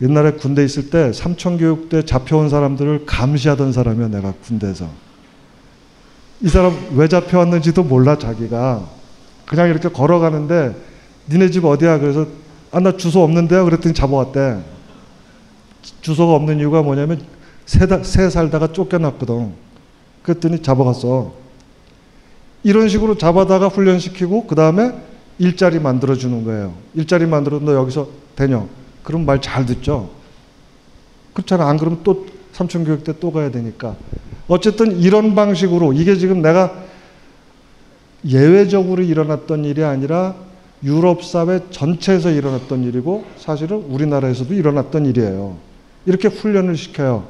옛날에 0.00 0.32
군대 0.32 0.64
있을 0.64 0.88
때 0.88 1.12
삼청교육대 1.12 2.06
잡혀온 2.06 2.48
사람들을 2.48 3.04
감시하던 3.04 3.74
사람이야 3.74 4.08
내가 4.08 4.32
군대에서. 4.42 4.88
이 6.40 6.48
사람 6.48 6.74
왜 6.94 7.08
잡혀왔는지도 7.08 7.82
몰라 7.82 8.16
자기가. 8.16 8.88
그냥 9.44 9.68
이렇게 9.68 9.90
걸어가는데 9.90 10.74
니네 11.30 11.50
집 11.50 11.66
어디야? 11.66 11.98
그래서 11.98 12.26
아 12.74 12.80
나 12.80 12.96
주소 12.96 13.22
없는데요. 13.22 13.64
그랬더니 13.64 13.94
잡아왔대. 13.94 14.58
주소가 16.00 16.34
없는 16.34 16.58
이유가 16.58 16.82
뭐냐면 16.82 17.22
새, 17.66 17.86
새 18.02 18.28
살다가 18.28 18.72
쫓겨났거든. 18.72 19.52
그랬더니 20.24 20.60
잡아갔어. 20.60 21.32
이런 22.64 22.88
식으로 22.88 23.16
잡아다가 23.16 23.68
훈련시키고 23.68 24.46
그 24.46 24.54
다음에 24.56 24.92
일자리 25.38 25.78
만들어주는 25.78 26.44
거예요. 26.44 26.74
일자리 26.94 27.26
만들어 27.26 27.60
너 27.60 27.74
여기서 27.74 28.08
되냐? 28.34 28.66
그럼 29.04 29.24
말 29.24 29.40
잘 29.40 29.66
듣죠. 29.66 30.10
그렇잖아. 31.32 31.68
안 31.68 31.76
그러면 31.76 32.00
또 32.02 32.26
삼천교육 32.52 33.04
때 33.04 33.12
또 33.20 33.30
가야 33.30 33.50
되니까. 33.50 33.94
어쨌든 34.48 34.98
이런 34.98 35.34
방식으로 35.34 35.92
이게 35.92 36.16
지금 36.16 36.42
내가 36.42 36.72
예외적으로 38.26 39.02
일어났던 39.02 39.64
일이 39.64 39.84
아니라 39.84 40.34
유럽 40.84 41.24
사회 41.24 41.60
전체에서 41.70 42.30
일어났던 42.30 42.84
일이고 42.84 43.24
사실은 43.36 43.78
우리나라에서도 43.88 44.52
일어났던 44.52 45.06
일이에요. 45.06 45.56
이렇게 46.06 46.28
훈련을 46.28 46.76
시켜요. 46.76 47.24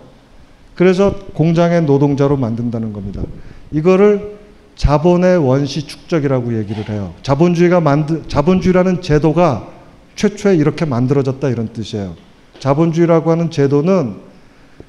그래서 0.74 1.14
공장의 1.34 1.82
노동자로 1.82 2.36
만든다는 2.36 2.92
겁니다. 2.92 3.22
이거를 3.70 4.38
자본의 4.74 5.38
원시 5.38 5.86
축적이라고 5.86 6.58
얘기를 6.58 6.88
해요. 6.88 7.14
자본주의가 7.22 7.80
만드 7.80 8.26
자본주의라는 8.26 9.02
제도가 9.02 9.68
최초에 10.16 10.56
이렇게 10.56 10.84
만들어졌다 10.84 11.48
이런 11.48 11.68
뜻이에요. 11.72 12.14
자본주의라고 12.58 13.30
하는 13.30 13.50
제도는 13.52 14.16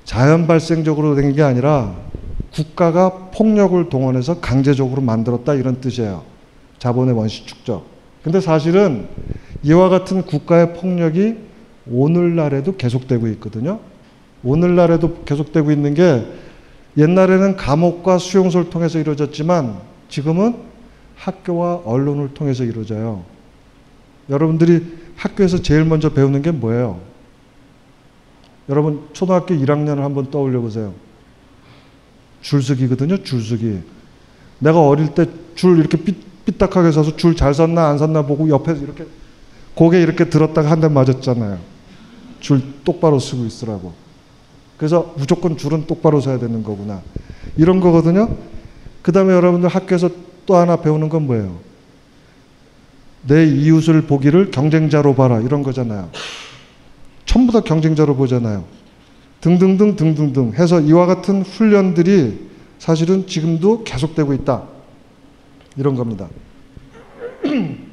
자연 0.03 0.47
발생적으로 0.47 1.13
된 1.13 1.33
게 1.33 1.43
아니라 1.43 1.95
국가가 2.51 3.29
폭력을 3.31 3.89
동원해서 3.89 4.39
강제적으로 4.39 5.01
만들었다 5.01 5.53
이런 5.53 5.81
뜻이에요. 5.81 6.23
자본의 6.79 7.13
원시 7.13 7.45
축적. 7.45 7.94
근데 8.25 8.41
사실은 8.41 9.07
이와 9.61 9.89
같은 9.89 10.23
국가의 10.23 10.73
폭력이 10.73 11.35
오늘날에도 11.87 12.75
계속되고 12.75 13.27
있거든요. 13.27 13.79
오늘날에도 14.43 15.23
계속되고 15.25 15.71
있는 15.71 15.93
게 15.93 16.25
옛날에는 16.97 17.55
감옥과 17.55 18.17
수용소를 18.17 18.71
통해서 18.71 18.97
이루어졌지만 18.97 19.77
지금은 20.09 20.55
학교와 21.15 21.83
언론을 21.85 22.33
통해서 22.33 22.63
이루어져요. 22.63 23.23
여러분들이 24.31 24.83
학교에서 25.15 25.61
제일 25.61 25.85
먼저 25.85 26.09
배우는 26.11 26.41
게 26.41 26.49
뭐예요? 26.49 26.99
여러분 28.69 29.03
초등학교 29.13 29.53
1학년을 29.53 29.97
한번 29.97 30.31
떠올려 30.31 30.61
보세요. 30.61 30.95
줄서기거든요. 32.41 33.21
줄서기. 33.21 33.81
내가 34.57 34.81
어릴 34.81 35.13
때 35.13 35.27
줄 35.55 35.79
이렇게 35.79 35.97
삐, 35.97 36.15
삐딱하게 36.45 36.91
서서 36.91 37.15
줄 37.15 37.35
잘 37.35 37.53
섰나 37.53 37.89
안 37.89 37.97
섰나 37.97 38.21
보고 38.23 38.47
옆에서 38.49 38.81
이렇게 38.83 39.05
고개 39.73 40.01
이렇게 40.01 40.29
들었다가 40.29 40.69
한 40.71 40.79
대 40.81 40.87
맞았잖아요. 40.87 41.57
줄 42.39 42.61
똑바로 42.83 43.19
쓰고 43.19 43.45
있으라고. 43.45 43.93
그래서 44.77 45.13
무조건 45.17 45.57
줄은 45.57 45.87
똑바로 45.87 46.21
서야 46.21 46.37
되는 46.39 46.63
거구나. 46.63 47.01
이런 47.57 47.79
거거든요. 47.79 48.35
그 49.01 49.11
다음에 49.11 49.33
여러분들 49.33 49.69
학교에서 49.69 50.09
또 50.45 50.55
하나 50.55 50.75
배우는 50.77 51.09
건 51.09 51.25
뭐예요? 51.27 51.57
내 53.27 53.45
이웃을 53.45 54.03
보기를 54.03 54.51
경쟁자로 54.51 55.15
봐라. 55.15 55.39
이런 55.39 55.63
거잖아요. 55.63 56.09
전부 57.25 57.51
다 57.51 57.61
경쟁자로 57.61 58.15
보잖아요. 58.15 58.65
등등등 59.41 59.95
등등등 59.95 60.53
해서 60.53 60.79
이와 60.79 61.05
같은 61.07 61.41
훈련들이 61.41 62.49
사실은 62.79 63.25
지금도 63.27 63.83
계속되고 63.83 64.33
있다. 64.33 64.63
이런 65.77 65.95
겁니다. 65.95 66.27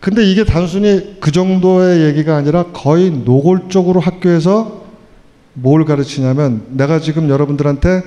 근데 0.00 0.24
이게 0.24 0.44
단순히 0.44 1.18
그 1.20 1.30
정도의 1.30 2.06
얘기가 2.06 2.36
아니라 2.36 2.64
거의 2.72 3.10
노골적으로 3.10 4.00
학교에서 4.00 4.84
뭘 5.52 5.84
가르치냐면 5.84 6.64
내가 6.70 7.00
지금 7.00 7.28
여러분들한테 7.28 8.02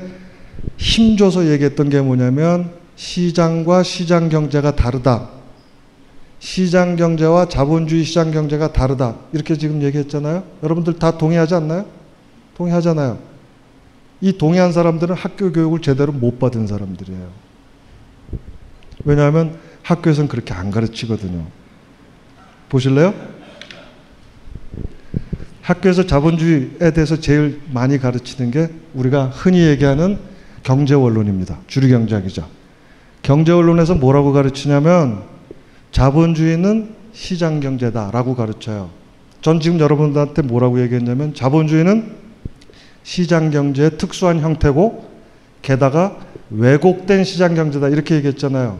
힘줘서 0.77 1.51
얘기했던 1.51 1.89
게 1.89 2.01
뭐냐면 2.01 2.71
시장과 2.95 3.83
시장 3.83 4.29
경제가 4.29 4.75
다르다. 4.75 5.29
시장 6.39 6.95
경제와 6.95 7.47
자본주의 7.47 8.03
시장 8.03 8.31
경제가 8.31 8.73
다르다. 8.73 9.15
이렇게 9.31 9.55
지금 9.55 9.81
얘기했잖아요. 9.81 10.43
여러분들 10.63 10.93
다 10.99 11.17
동의하지 11.17 11.55
않나요? 11.55 11.85
동의하잖아요. 12.57 13.32
이 14.23 14.31
동의한 14.37 14.71
사람들은 14.71 15.15
학교 15.15 15.51
교육을 15.51 15.81
제대로 15.81 16.13
못 16.13 16.39
받은 16.39 16.65
사람들이에요. 16.65 17.29
왜냐하면 19.03 19.57
학교에서는 19.81 20.29
그렇게 20.29 20.53
안 20.53 20.71
가르치거든요. 20.71 21.45
보실래요? 22.69 23.13
학교에서 25.61 26.05
자본주의에 26.05 26.91
대해서 26.93 27.19
제일 27.19 27.59
많이 27.73 27.97
가르치는 27.97 28.51
게 28.51 28.69
우리가 28.93 29.25
흔히 29.25 29.67
얘기하는 29.67 30.17
경제원론입니다. 30.63 31.59
주류경제학이죠. 31.67 32.47
경제원론에서 33.23 33.95
뭐라고 33.95 34.31
가르치냐면 34.31 35.23
자본주의는 35.91 36.95
시장경제다라고 37.11 38.35
가르쳐요. 38.35 38.89
전 39.41 39.59
지금 39.59 39.81
여러분들한테 39.81 40.43
뭐라고 40.43 40.81
얘기했냐면 40.81 41.33
자본주의는 41.33 42.22
시장 43.03 43.51
경제의 43.51 43.97
특수한 43.97 44.39
형태고 44.39 45.05
게다가 45.61 46.17
왜곡된 46.49 47.23
시장 47.23 47.55
경제다 47.55 47.89
이렇게 47.89 48.15
얘기했잖아요. 48.15 48.79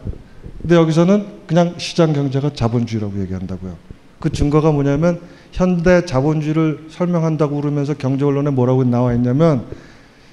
근데 0.62 0.76
여기서는 0.76 1.26
그냥 1.46 1.74
시장 1.76 2.12
경제가 2.12 2.54
자본주의라고 2.54 3.20
얘기한다고요. 3.22 3.76
그 4.18 4.30
증거가 4.30 4.72
뭐냐면 4.72 5.20
현대 5.52 6.04
자본주의를 6.04 6.86
설명한다고 6.88 7.60
그러면서 7.60 7.94
경제 7.94 8.24
언론에 8.24 8.50
뭐라고 8.50 8.84
나와 8.84 9.12
있냐면 9.14 9.66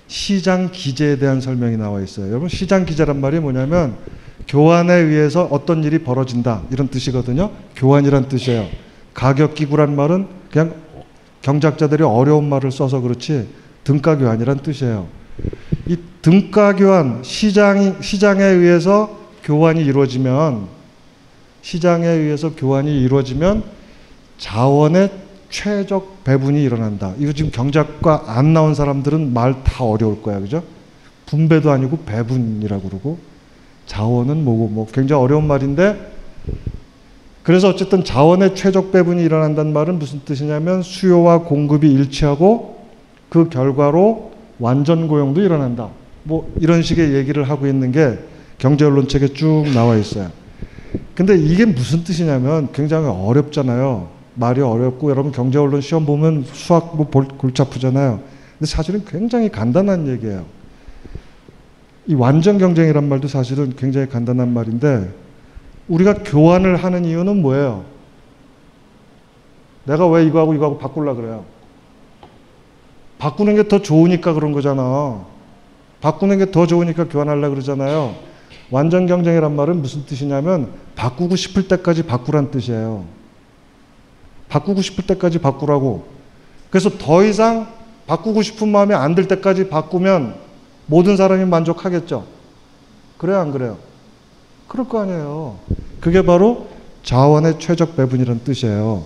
시장 0.07 0.71
기제에 0.71 1.17
대한 1.17 1.41
설명이 1.41 1.77
나와 1.77 2.01
있어요. 2.01 2.29
여러분 2.29 2.49
시장 2.49 2.85
기제란 2.85 3.21
말이 3.21 3.39
뭐냐면 3.39 3.95
교환에 4.47 4.93
의해서 4.93 5.47
어떤 5.51 5.83
일이 5.83 5.99
벌어진다 5.99 6.63
이런 6.71 6.87
뜻이거든요. 6.87 7.51
교환이란 7.75 8.27
뜻이에요. 8.27 8.67
가격 9.13 9.55
기구란 9.55 9.95
말은 9.95 10.27
그냥 10.51 10.73
경작자들이 11.41 12.03
어려운 12.03 12.49
말을 12.49 12.71
써서 12.71 13.01
그렇지 13.01 13.47
등가 13.83 14.17
교환이란 14.17 14.59
뜻이에요. 14.59 15.07
이 15.87 15.97
등가 16.21 16.75
교환 16.75 17.23
시장이 17.23 17.95
시장에 18.01 18.43
의해서 18.43 19.19
교환이 19.43 19.83
이루어지면 19.83 20.67
시장에 21.61 22.07
의해서 22.07 22.53
교환이 22.55 23.01
이루어지면 23.01 23.63
자원의 24.37 25.11
최적 25.49 26.23
배분이 26.23 26.63
일어난다. 26.63 27.13
이거 27.19 27.33
지금 27.33 27.51
경작과 27.51 28.23
안 28.27 28.53
나온 28.53 28.73
사람들은 28.73 29.33
말 29.33 29.63
다 29.63 29.83
어려울 29.83 30.21
거야. 30.21 30.39
그죠? 30.39 30.63
분배도 31.25 31.71
아니고 31.71 31.99
배분이라고 32.05 32.89
그러고 32.89 33.17
자원은 33.85 34.43
뭐고 34.43 34.67
뭐 34.67 34.87
굉장히 34.91 35.21
어려운 35.21 35.47
말인데 35.47 36.11
그래서 37.43 37.69
어쨌든 37.69 38.03
자원의 38.03 38.55
최적 38.55 38.91
배분이 38.91 39.23
일어난다는 39.23 39.73
말은 39.73 39.97
무슨 39.97 40.21
뜻이냐면 40.23 40.83
수요와 40.83 41.39
공급이 41.39 41.91
일치하고 41.91 42.80
그 43.31 43.47
결과로 43.47 44.33
완전 44.59 45.07
고용도 45.07 45.41
일어난다. 45.41 45.87
뭐 46.23 46.53
이런 46.59 46.83
식의 46.83 47.13
얘기를 47.13 47.49
하고 47.49 47.65
있는 47.65 47.93
게 47.93 48.19
경제 48.57 48.83
언론 48.83 49.07
책에 49.07 49.29
쭉 49.29 49.63
나와 49.73 49.95
있어요. 49.95 50.29
근데 51.15 51.37
이게 51.37 51.63
무슨 51.63 52.03
뜻이냐면 52.03 52.73
굉장히 52.73 53.07
어렵잖아요. 53.07 54.09
말이 54.35 54.59
어렵고 54.59 55.09
여러분 55.09 55.31
경제 55.31 55.57
언론 55.57 55.79
시험 55.79 56.05
보면 56.05 56.43
수학 56.51 56.97
뭐 56.97 57.09
골치 57.09 57.61
아프잖아요. 57.61 58.19
근데 58.59 58.69
사실은 58.69 59.05
굉장히 59.05 59.47
간단한 59.49 60.09
얘기예요. 60.09 60.45
이 62.07 62.15
완전 62.15 62.57
경쟁이란 62.57 63.07
말도 63.07 63.29
사실은 63.29 63.73
굉장히 63.77 64.09
간단한 64.09 64.53
말인데 64.53 65.09
우리가 65.87 66.15
교환을 66.15 66.75
하는 66.75 67.05
이유는 67.05 67.41
뭐예요? 67.41 67.85
내가 69.85 70.05
왜 70.09 70.25
이거하고 70.25 70.53
이거하고 70.53 70.77
바꾸려 70.79 71.15
그래요? 71.15 71.45
바꾸는 73.21 73.55
게 73.55 73.67
더 73.67 73.79
좋으니까 73.83 74.33
그런 74.33 74.51
거잖아. 74.51 75.23
바꾸는 76.01 76.39
게 76.39 76.49
더 76.49 76.65
좋으니까 76.65 77.07
교환하려 77.07 77.51
그러잖아요. 77.51 78.15
완전 78.71 79.05
경쟁이란 79.05 79.55
말은 79.55 79.79
무슨 79.79 80.07
뜻이냐면 80.07 80.71
바꾸고 80.95 81.35
싶을 81.35 81.67
때까지 81.67 82.01
바꾸란 82.03 82.49
뜻이에요. 82.49 83.05
바꾸고 84.49 84.81
싶을 84.81 85.05
때까지 85.05 85.37
바꾸라고. 85.37 86.03
그래서 86.71 86.89
더 86.97 87.23
이상 87.23 87.67
바꾸고 88.07 88.41
싶은 88.41 88.67
마음이 88.69 88.95
안 88.95 89.13
들 89.13 89.27
때까지 89.27 89.69
바꾸면 89.69 90.33
모든 90.87 91.15
사람이 91.15 91.45
만족하겠죠. 91.45 92.25
그래요, 93.19 93.37
안 93.37 93.51
그래요? 93.51 93.77
그럴 94.67 94.89
거 94.89 94.99
아니에요. 95.01 95.57
그게 95.99 96.23
바로 96.23 96.67
자원의 97.03 97.59
최적 97.59 97.95
배분이라는 97.95 98.43
뜻이에요. 98.43 99.03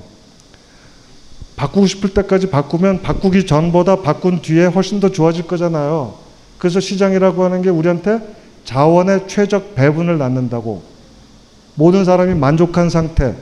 바꾸고 1.56 1.88
싶을 1.88 2.14
때까지 2.14 2.50
바꾸면 2.50 3.02
바꾸기 3.02 3.46
전보다 3.46 3.98
바꾼 3.98 4.42
뒤에 4.42 4.66
훨씬 4.66 5.00
더 5.00 5.10
좋아질 5.10 5.48
거잖아요. 5.48 6.16
그래서 6.58 6.80
시장이라고 6.80 7.44
하는 7.44 7.62
게 7.62 7.70
우리한테 7.70 8.20
자원의 8.66 9.28
최적 9.28 9.76
배분을 9.76 10.18
낳는다고. 10.18 10.82
모든 11.76 12.04
사람이 12.04 12.36
만족한 12.36 12.90
상태, 12.90 13.36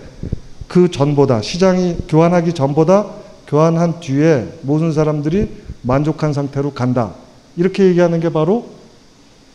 그 0.67 0.89
전보다, 0.89 1.41
시장이 1.41 1.97
교환하기 2.07 2.53
전보다 2.53 3.07
교환한 3.47 3.99
뒤에 3.99 4.47
모든 4.61 4.91
사람들이 4.91 5.49
만족한 5.81 6.33
상태로 6.33 6.73
간다. 6.73 7.13
이렇게 7.55 7.85
얘기하는 7.85 8.19
게 8.19 8.29
바로 8.29 8.65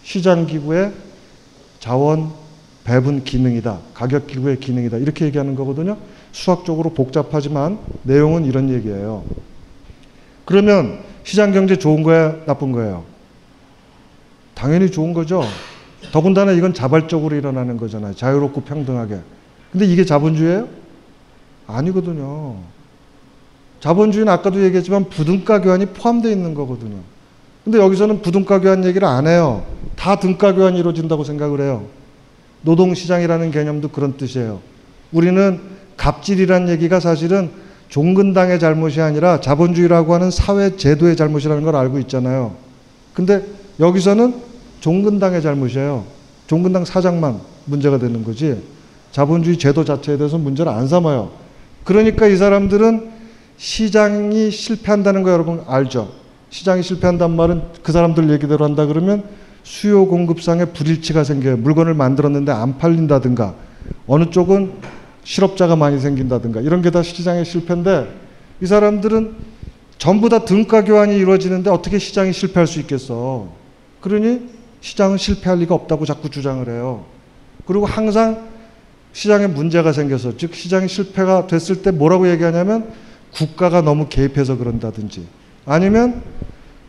시장 0.04 0.46
기구의 0.46 0.92
자원 1.80 2.30
배분 2.88 3.22
기능이다. 3.22 3.80
가격 3.92 4.26
기구의 4.26 4.60
기능이다. 4.60 4.96
이렇게 4.96 5.26
얘기하는 5.26 5.54
거거든요. 5.54 5.98
수학적으로 6.32 6.94
복잡하지만 6.94 7.78
내용은 8.02 8.46
이런 8.46 8.70
얘기예요. 8.70 9.24
그러면 10.46 11.00
시장 11.22 11.52
경제 11.52 11.76
좋은 11.76 12.02
거야, 12.02 12.46
나쁜 12.46 12.72
거예요? 12.72 13.04
당연히 14.54 14.90
좋은 14.90 15.12
거죠. 15.12 15.44
더군다나 16.12 16.52
이건 16.52 16.72
자발적으로 16.72 17.36
일어나는 17.36 17.76
거잖아요. 17.76 18.14
자유롭고 18.14 18.62
평등하게. 18.62 19.18
근데 19.70 19.84
이게 19.84 20.06
자본주의예요? 20.06 20.66
아니거든요. 21.66 22.56
자본주의는 23.80 24.32
아까도 24.32 24.64
얘기했지만 24.64 25.10
부등가 25.10 25.60
교환이 25.60 25.84
포함되어 25.84 26.30
있는 26.30 26.54
거거든요. 26.54 27.00
근데 27.64 27.78
여기서는 27.78 28.22
부등가 28.22 28.60
교환 28.60 28.82
얘기를 28.86 29.06
안 29.06 29.26
해요. 29.26 29.66
다 29.94 30.18
등가 30.18 30.54
교환이 30.54 30.78
이루어진다고 30.78 31.22
생각을 31.24 31.60
해요. 31.60 31.97
노동시장이라는 32.68 33.50
개념도 33.50 33.88
그런 33.88 34.18
뜻이에요. 34.18 34.60
우리는 35.10 35.58
갑질이라는 35.96 36.68
얘기가 36.68 37.00
사실은 37.00 37.50
종근당의 37.88 38.60
잘못이 38.60 39.00
아니라 39.00 39.40
자본주의라고 39.40 40.12
하는 40.12 40.30
사회 40.30 40.76
제도의 40.76 41.16
잘못이라는 41.16 41.62
걸 41.62 41.74
알고 41.74 41.98
있잖아요. 42.00 42.54
근데 43.14 43.42
여기서는 43.80 44.34
종근당의 44.80 45.40
잘못이에요. 45.40 46.04
종근당 46.46 46.84
사장만 46.84 47.40
문제가 47.64 47.98
되는 47.98 48.22
거지. 48.22 48.62
자본주의 49.12 49.58
제도 49.58 49.84
자체에 49.84 50.18
대해서 50.18 50.36
문제를 50.36 50.70
안 50.70 50.86
삼아요. 50.86 51.30
그러니까 51.84 52.26
이 52.26 52.36
사람들은 52.36 53.10
시장이 53.56 54.50
실패한다는 54.50 55.22
거 55.22 55.32
여러분 55.32 55.62
알죠? 55.66 56.12
시장이 56.50 56.82
실패한단 56.82 57.34
말은 57.34 57.62
그 57.82 57.92
사람들 57.92 58.30
얘기대로 58.30 58.64
한다 58.66 58.84
그러면 58.84 59.24
수요 59.68 60.06
공급상의 60.06 60.72
불일치가 60.72 61.24
생겨요. 61.24 61.58
물건을 61.58 61.92
만들었는데 61.92 62.50
안 62.50 62.78
팔린다든가 62.78 63.54
어느 64.06 64.30
쪽은 64.30 64.72
실업자가 65.24 65.76
많이 65.76 66.00
생긴다든가 66.00 66.62
이런 66.62 66.80
게 66.80 66.90
다 66.90 67.02
시장의 67.02 67.44
실패인데 67.44 68.08
이 68.62 68.66
사람들은 68.66 69.34
전부 69.98 70.30
다 70.30 70.46
등가 70.46 70.84
교환이 70.84 71.18
이루어지는데 71.18 71.68
어떻게 71.68 71.98
시장이 71.98 72.32
실패할 72.32 72.66
수 72.66 72.80
있겠어? 72.80 73.48
그러니 74.00 74.48
시장은 74.80 75.18
실패할 75.18 75.58
리가 75.58 75.74
없다고 75.74 76.06
자꾸 76.06 76.30
주장을 76.30 76.66
해요. 76.66 77.04
그리고 77.66 77.84
항상 77.84 78.48
시장에 79.12 79.48
문제가 79.48 79.92
생겨서 79.92 80.38
즉 80.38 80.54
시장이 80.54 80.88
실패가 80.88 81.46
됐을 81.46 81.82
때 81.82 81.90
뭐라고 81.90 82.30
얘기하냐면 82.30 82.90
국가가 83.32 83.82
너무 83.82 84.08
개입해서 84.08 84.56
그런다든지 84.56 85.26
아니면 85.66 86.22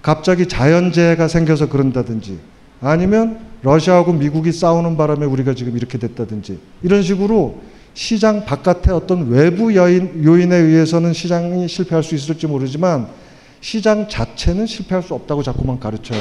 갑자기 0.01 0.47
자연재해가 0.47 1.27
생겨서 1.27 1.67
그런다든지 1.67 2.39
아니면 2.81 3.39
러시아하고 3.61 4.13
미국이 4.13 4.51
싸우는 4.51 4.95
바람에 4.97 5.25
우리가 5.25 5.53
지금 5.53 5.75
이렇게 5.75 5.97
됐다든지 5.97 6.59
이런 6.83 7.01
식으로 7.03 7.59
시장 7.93 8.45
바깥의 8.45 8.93
어떤 8.93 9.29
외부 9.29 9.75
여인, 9.75 10.23
요인에 10.23 10.55
의해서는 10.55 11.11
시장이 11.13 11.67
실패할 11.67 12.03
수 12.03 12.15
있을지 12.15 12.47
모르지만 12.47 13.07
시장 13.61 14.07
자체는 14.07 14.65
실패할 14.65 15.03
수 15.03 15.13
없다고 15.13 15.43
자꾸만 15.43 15.79
가르쳐요. 15.79 16.19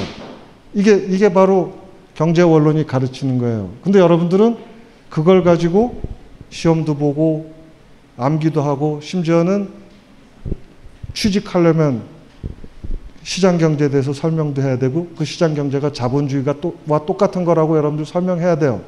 이게, 0.74 0.94
이게 1.09 1.32
바로 1.32 1.74
경제 2.14 2.42
원론이 2.42 2.86
가르치는 2.86 3.38
거예요. 3.38 3.70
근데 3.82 4.00
여러분들은 4.00 4.56
그걸 5.09 5.44
가지고 5.44 6.00
시험도 6.50 6.96
보고 6.96 7.54
암기도 8.16 8.61
하고 8.61 9.00
심지어는 9.00 9.68
취직하려면 11.14 12.02
시장 13.29 13.59
경제에 13.59 13.91
대해서 13.91 14.14
설명도 14.14 14.62
해야 14.62 14.79
되고 14.79 15.09
그 15.14 15.26
시장 15.26 15.55
경제가 15.55 15.93
자본주의가 15.93 16.55
와 16.87 17.05
똑같은 17.05 17.45
거라고 17.45 17.76
여러분들 17.76 18.07
설명해야 18.07 18.57
돼요. 18.57 18.81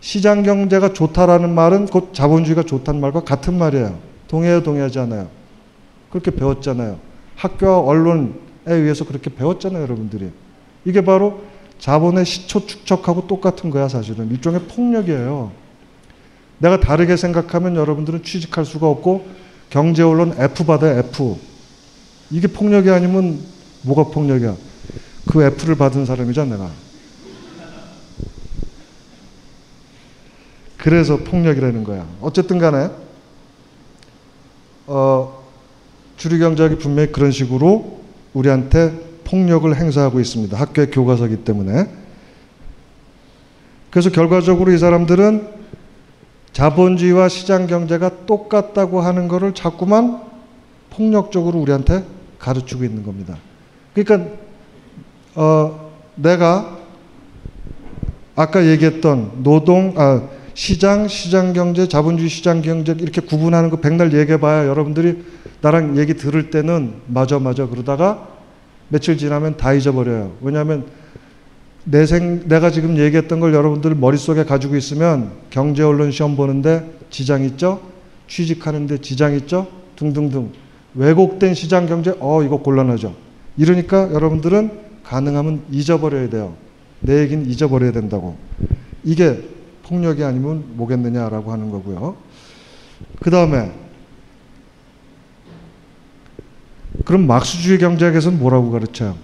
시장 0.00 0.42
경제가 0.42 0.92
좋다라는 0.92 1.54
말은 1.54 1.86
곧 1.86 2.12
자본주의가 2.12 2.64
좋다는 2.64 3.00
말과 3.00 3.24
같은 3.24 3.56
말이에요. 3.56 3.98
동의해요, 4.28 4.62
동의하지 4.62 4.98
않아요? 4.98 5.28
그렇게 6.10 6.30
배웠잖아요. 6.30 6.98
학교와 7.36 7.80
언론에 7.80 8.32
의해서 8.66 9.06
그렇게 9.06 9.34
배웠잖아요, 9.34 9.80
여러분들이. 9.84 10.28
이게 10.84 11.02
바로 11.02 11.40
자본의 11.78 12.26
시초 12.26 12.66
축적하고 12.66 13.26
똑같은 13.26 13.70
거야, 13.70 13.88
사실은. 13.88 14.30
일종의 14.32 14.64
폭력이에요. 14.64 15.50
내가 16.58 16.78
다르게 16.78 17.16
생각하면 17.16 17.76
여러분들은 17.76 18.22
취직할 18.22 18.66
수가 18.66 18.86
없고 18.86 19.24
경제 19.70 20.02
언론 20.02 20.34
F 20.38 20.66
받아요, 20.66 20.98
F. 20.98 21.38
이게 22.30 22.48
폭력이 22.48 22.90
아니면 22.90 23.51
뭐가 23.82 24.10
폭력이야? 24.10 24.56
그 25.30 25.42
F를 25.42 25.76
받은 25.76 26.04
사람이잖아, 26.06 26.56
내가. 26.56 26.70
그래서 30.78 31.16
폭력이라는 31.18 31.84
거야. 31.84 32.06
어쨌든 32.20 32.58
간에, 32.58 32.90
어, 34.86 35.44
주류경제학이 36.16 36.78
분명히 36.78 37.12
그런 37.12 37.30
식으로 37.30 38.00
우리한테 38.34 38.92
폭력을 39.24 39.74
행사하고 39.74 40.20
있습니다. 40.20 40.58
학교의 40.58 40.90
교과서기 40.90 41.44
때문에. 41.44 41.88
그래서 43.90 44.10
결과적으로 44.10 44.72
이 44.72 44.78
사람들은 44.78 45.48
자본주의와 46.52 47.28
시장 47.28 47.66
경제가 47.66 48.26
똑같다고 48.26 49.00
하는 49.00 49.28
것을 49.28 49.54
자꾸만 49.54 50.20
폭력적으로 50.90 51.58
우리한테 51.60 52.04
가르치고 52.38 52.84
있는 52.84 53.04
겁니다. 53.04 53.38
그러니까 53.94 54.30
어, 55.34 55.92
내가 56.14 56.78
아까 58.34 58.66
얘기했던 58.66 59.42
노동, 59.42 59.94
아, 59.96 60.22
시장, 60.54 61.08
시장 61.08 61.52
경제, 61.52 61.88
자본주의 61.88 62.28
시장 62.28 62.62
경제 62.62 62.94
이렇게 62.98 63.20
구분하는 63.20 63.70
거 63.70 63.76
백날 63.76 64.12
얘기해봐야 64.12 64.66
여러분들이 64.66 65.24
나랑 65.60 65.96
얘기 65.96 66.14
들을 66.14 66.50
때는 66.50 66.94
맞아 67.06 67.38
맞아 67.38 67.66
그러다가 67.66 68.28
며칠 68.88 69.16
지나면 69.16 69.56
다 69.56 69.72
잊어버려요. 69.72 70.32
왜냐하면 70.42 70.84
내 71.84 72.06
생, 72.06 72.46
내가 72.48 72.70
지금 72.70 72.98
얘기했던 72.98 73.40
걸 73.40 73.54
여러분들 73.54 73.94
머릿속에 73.94 74.44
가지고 74.44 74.76
있으면 74.76 75.32
경제 75.50 75.82
언론 75.82 76.10
시험 76.10 76.36
보는데 76.36 76.84
지장 77.10 77.44
있죠? 77.44 77.80
취직하는데 78.28 78.98
지장 78.98 79.34
있죠? 79.36 79.66
등등등. 79.96 80.50
왜곡된 80.94 81.54
시장 81.54 81.86
경제, 81.86 82.14
어, 82.20 82.42
이거 82.42 82.58
곤란하죠. 82.58 83.14
이러니까 83.56 84.12
여러분들은 84.12 84.70
가능하면 85.04 85.64
잊어버려야 85.70 86.28
돼요. 86.30 86.54
내 87.00 87.20
얘기는 87.20 87.44
잊어버려야 87.46 87.92
된다고. 87.92 88.36
이게 89.04 89.42
폭력이 89.82 90.24
아니면 90.24 90.64
뭐겠느냐라고 90.74 91.52
하는 91.52 91.70
거고요. 91.70 92.16
그 93.20 93.30
다음에 93.30 93.72
그럼 97.04 97.26
막수주의 97.26 97.78
경제학에서는 97.78 98.38
뭐라고 98.38 98.70
가르쳐요? 98.70 99.16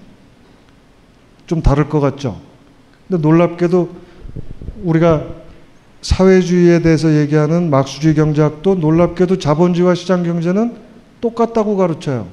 좀 1.46 1.62
다를 1.62 1.88
것 1.88 2.00
같죠? 2.00 2.40
근데 3.06 3.22
놀랍게도 3.22 3.88
우리가 4.82 5.26
사회주의에 6.02 6.80
대해서 6.80 7.14
얘기하는 7.14 7.70
막수주의 7.70 8.14
경제학도 8.14 8.76
놀랍게도 8.76 9.38
자본주의와 9.38 9.94
시장 9.94 10.22
경제는 10.22 10.76
똑같다고 11.20 11.76
가르쳐요. 11.76 12.26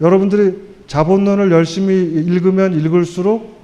여러분들이 0.00 0.69
자본론을 0.90 1.52
열심히 1.52 1.94
읽으면 1.94 2.74
읽을수록 2.74 3.60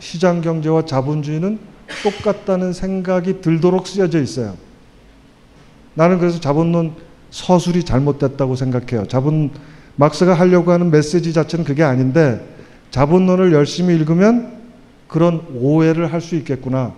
시장 0.00 0.42
경제와 0.42 0.84
자본주의는 0.84 1.58
똑같다는 2.02 2.74
생각이 2.74 3.40
들도록 3.40 3.86
쓰여져 3.86 4.20
있어요. 4.20 4.54
나는 5.94 6.18
그래서 6.18 6.40
자본론 6.40 6.92
서술이 7.30 7.84
잘못됐다고 7.84 8.54
생각해요. 8.54 9.08
자본 9.08 9.50
막스가 9.96 10.34
하려고 10.34 10.72
하는 10.72 10.90
메시지 10.90 11.32
자체는 11.32 11.64
그게 11.64 11.84
아닌데 11.84 12.46
자본론을 12.90 13.54
열심히 13.54 13.94
읽으면 13.94 14.58
그런 15.08 15.42
오해를 15.54 16.12
할 16.12 16.20
수 16.20 16.36
있겠구나. 16.36 16.92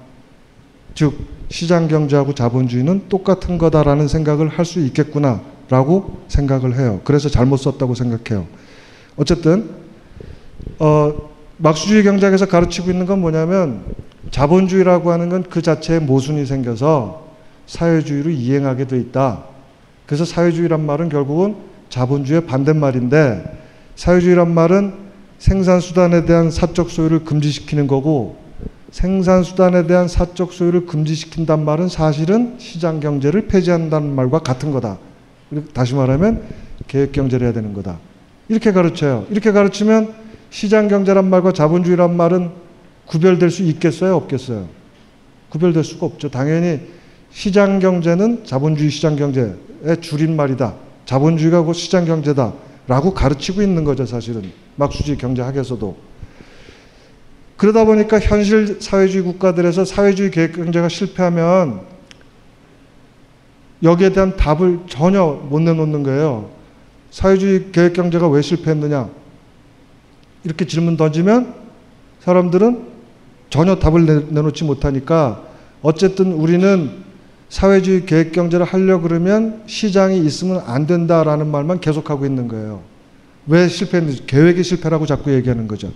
즉 0.97 1.17
시장 1.49 1.87
경제하고 1.87 2.35
자본주의는 2.35 3.09
똑같은 3.09 3.57
거다라는 3.57 4.09
생각을 4.09 4.49
할 4.49 4.65
수 4.65 4.81
있겠구나라고 4.81 6.25
생각을 6.27 6.77
해요. 6.77 7.01
그래서 7.05 7.29
잘못 7.29 7.59
썼다고 7.59 7.95
생각해요. 7.95 8.49
어쨌든 9.17 9.71
어, 10.79 11.13
막수주의 11.57 12.03
경제학에서 12.05 12.47
가르치고 12.47 12.91
있는 12.91 13.07
건 13.07 13.21
뭐냐면 13.21 13.85
자본주의라고 14.31 15.11
하는 15.11 15.29
건 15.29 15.43
그 15.43 15.63
자체에 15.63 15.99
모순이 15.99 16.47
생겨서 16.47 17.29
사회주의로 17.67 18.31
이행하게 18.31 18.87
돼 18.87 18.99
있다. 18.99 19.45
그래서 20.07 20.25
사회주의란 20.25 20.85
말은 20.85 21.09
결국은 21.09 21.57
자본주의의 21.89 22.47
반대말인데 22.47 23.59
사회주의란 23.97 24.53
말은 24.53 24.95
생산수단에 25.39 26.25
대한 26.25 26.51
사적 26.51 26.91
소유를 26.91 27.25
금지시키는 27.25 27.87
거고 27.87 28.37
생산수단에 28.91 29.87
대한 29.87 30.09
사적 30.09 30.53
소유를 30.53 30.87
금지시킨단 30.87 31.65
말은 31.65 31.89
사실은 31.89 32.57
시장 32.59 33.01
경제를 33.01 33.47
폐지한다는 33.47 34.15
말과 34.15 34.41
같은 34.41 34.73
거다. 34.73 34.99
다시 35.73 35.95
말하면 35.95 36.43
계획 36.87 37.13
경제를 37.13 37.47
해야 37.47 37.55
되는 37.55 37.73
거다. 37.73 37.99
이렇게 38.51 38.73
가르쳐요. 38.73 39.27
이렇게 39.31 39.53
가르치면 39.53 40.13
시장 40.51 40.89
경제란 40.89 41.31
말과 41.31 41.53
자본주의란 41.53 42.17
말은 42.17 42.51
구별될 43.07 43.49
수 43.49 43.63
있겠어요? 43.63 44.17
없겠어요? 44.17 44.69
구별될 45.51 45.85
수가 45.85 46.07
없죠. 46.07 46.31
당연히 46.31 46.81
시장 47.31 47.79
경제는 47.79 48.45
자본주의 48.45 48.91
시장 48.91 49.15
경제의 49.15 49.55
줄임말이다. 50.01 50.75
자본주의가 51.07 51.63
곧 51.63 51.75
시장 51.75 52.05
경제다. 52.05 52.53
라고 52.89 53.15
가르치고 53.15 53.63
있는 53.63 53.85
거죠, 53.85 54.05
사실은. 54.05 54.51
막수주의 54.75 55.17
경제학에서도. 55.17 55.97
그러다 57.57 57.85
보니까 57.85 58.19
현실 58.19 58.81
사회주의 58.81 59.23
국가들에서 59.23 59.85
사회주의 59.85 60.33
계획 60.33 60.57
경제가 60.57 60.89
실패하면 60.89 61.83
여기에 63.85 64.11
대한 64.11 64.37
답을 64.37 64.81
전혀 64.89 65.25
못 65.25 65.61
내놓는 65.61 66.03
거예요. 66.03 66.60
사회주의 67.11 67.73
계획 67.73 67.93
경제가 67.95 68.29
왜 68.29 68.43
실패했느냐? 68.43 69.09
이렇게 70.45 70.65
질문 70.65 70.97
던지면 70.97 71.55
사람들은 72.21 72.87
전혀 73.51 73.77
답을 73.77 74.07
내, 74.07 74.25
내놓지 74.29 74.65
못하니까 74.65 75.43
어쨌든 75.83 76.33
우리는 76.33 76.91
사회주의 77.49 78.07
계획 78.07 78.33
경제를 78.33 78.65
하려 78.65 79.01
그러면 79.01 79.63
시장이 79.67 80.19
있으면 80.25 80.63
안 80.67 80.87
된다라는 80.87 81.49
말만 81.49 81.81
계속하고 81.81 82.25
있는 82.25 82.47
거예요. 82.47 82.83
왜 83.47 83.67
실패했는지 83.69 84.27
계획이 84.27 84.63
실패라고 84.63 85.07
자꾸 85.07 85.33
얘기하는 85.33 85.67
거죠. 85.67 85.93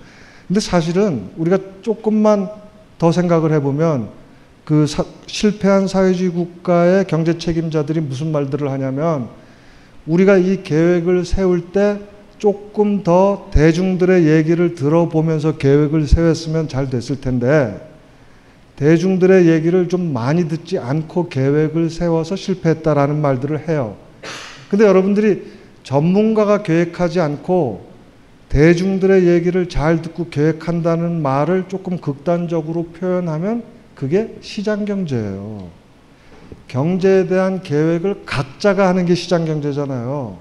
근데 0.48 0.60
사실은 0.60 1.30
우리가 1.36 1.58
조금만 1.82 2.48
더 2.98 3.12
생각을 3.12 3.52
해보면 3.52 4.08
그 4.64 4.86
사, 4.86 5.04
실패한 5.26 5.86
사회주의 5.86 6.30
국가의 6.30 7.06
경제 7.06 7.38
책임자들이 7.38 8.00
무슨 8.00 8.32
말들을 8.32 8.70
하냐면 8.70 9.28
우리가 10.06 10.36
이 10.36 10.62
계획을 10.62 11.24
세울 11.24 11.72
때 11.72 11.98
조금 12.38 13.02
더 13.02 13.48
대중들의 13.52 14.26
얘기를 14.26 14.74
들어보면서 14.74 15.56
계획을 15.56 16.06
세웠으면 16.06 16.68
잘 16.68 16.90
됐을 16.90 17.20
텐데 17.20 17.90
대중들의 18.76 19.46
얘기를 19.48 19.88
좀 19.88 20.12
많이 20.12 20.48
듣지 20.48 20.78
않고 20.78 21.28
계획을 21.28 21.90
세워서 21.90 22.36
실패했다라는 22.36 23.20
말들을 23.20 23.68
해요. 23.68 23.96
근데 24.68 24.84
여러분들이 24.84 25.44
전문가가 25.84 26.62
계획하지 26.62 27.20
않고 27.20 27.86
대중들의 28.48 29.26
얘기를 29.26 29.68
잘 29.68 30.02
듣고 30.02 30.28
계획한다는 30.28 31.22
말을 31.22 31.64
조금 31.68 31.98
극단적으로 31.98 32.84
표현하면 32.86 33.62
그게 33.94 34.36
시장 34.40 34.84
경제예요. 34.84 35.83
경제에 36.68 37.26
대한 37.26 37.62
계획을 37.62 38.22
각자가 38.26 38.88
하는 38.88 39.06
게 39.06 39.14
시장 39.14 39.44
경제잖아요. 39.44 40.38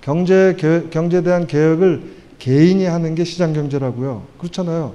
경제 0.00 0.56
경제에 0.90 1.22
대한 1.22 1.46
계획을 1.46 2.14
개인이 2.38 2.84
하는 2.84 3.14
게 3.14 3.24
시장 3.24 3.52
경제라고요. 3.52 4.22
그렇잖아요. 4.38 4.94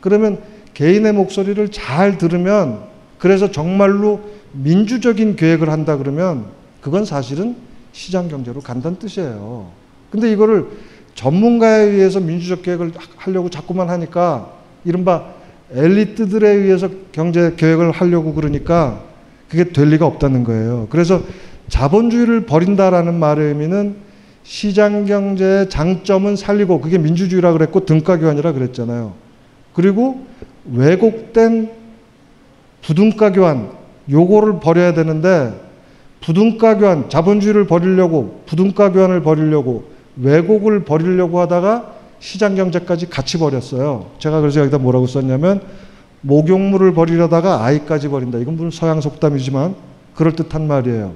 그러면 0.00 0.40
개인의 0.74 1.12
목소리를 1.12 1.70
잘 1.70 2.18
들으면 2.18 2.82
그래서 3.18 3.50
정말로 3.50 4.20
민주적인 4.52 5.36
계획을 5.36 5.70
한다 5.70 5.96
그러면 5.96 6.46
그건 6.80 7.04
사실은 7.04 7.56
시장 7.92 8.28
경제로 8.28 8.60
간다는 8.60 8.98
뜻이에요. 8.98 9.70
근데 10.10 10.30
이거를 10.32 10.66
전문가에 11.14 11.82
의해서 11.82 12.20
민주적 12.20 12.62
계획을 12.62 12.92
하려고 13.16 13.48
자꾸만 13.48 13.88
하니까 13.90 14.52
이른바 14.84 15.34
엘리트들에 15.70 16.48
의해서 16.48 16.88
경제 17.12 17.54
계획을 17.56 17.92
하려고 17.92 18.34
그러니까 18.34 19.11
그게 19.52 19.64
될 19.64 19.90
리가 19.90 20.06
없다는 20.06 20.44
거예요. 20.44 20.86
그래서 20.88 21.20
자본주의를 21.68 22.46
버린다라는 22.46 23.18
말의 23.18 23.48
의미는 23.48 23.96
시장 24.44 25.04
경제의 25.04 25.68
장점은 25.68 26.36
살리고 26.36 26.80
그게 26.80 26.96
민주주의라 26.96 27.52
그랬고 27.52 27.84
등가 27.84 28.18
교환이라 28.18 28.52
그랬잖아요. 28.52 29.12
그리고 29.74 30.24
왜곡된 30.72 31.70
부등가 32.80 33.30
교환 33.32 33.68
요거를 34.10 34.58
버려야 34.60 34.94
되는데 34.94 35.52
부등가 36.22 36.78
교환 36.78 37.10
자본주의를 37.10 37.66
버리려고 37.66 38.40
부등가 38.46 38.90
교환을 38.90 39.22
버리려고 39.22 39.84
왜곡을 40.16 40.86
버리려고 40.86 41.40
하다가 41.40 41.92
시장 42.20 42.54
경제까지 42.54 43.10
같이 43.10 43.38
버렸어요. 43.38 44.12
제가 44.18 44.40
그래서 44.40 44.60
여기다 44.60 44.78
뭐라고 44.78 45.06
썼냐면 45.06 45.60
목욕물을 46.22 46.94
버리려다가 46.94 47.64
아이까지 47.64 48.08
버린다. 48.08 48.38
이건 48.38 48.56
무슨 48.56 48.70
서양 48.70 49.00
속담이지만 49.00 49.74
그럴 50.14 50.34
듯한 50.34 50.66
말이에요. 50.66 51.12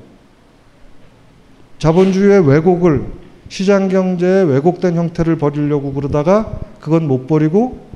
자본주의의 1.78 2.46
왜곡을 2.46 3.06
시장 3.48 3.88
경제의 3.88 4.46
왜곡된 4.46 4.96
형태를 4.96 5.36
버리려고 5.36 5.92
그러다가 5.92 6.60
그건 6.80 7.06
못 7.06 7.26
버리고 7.26 7.86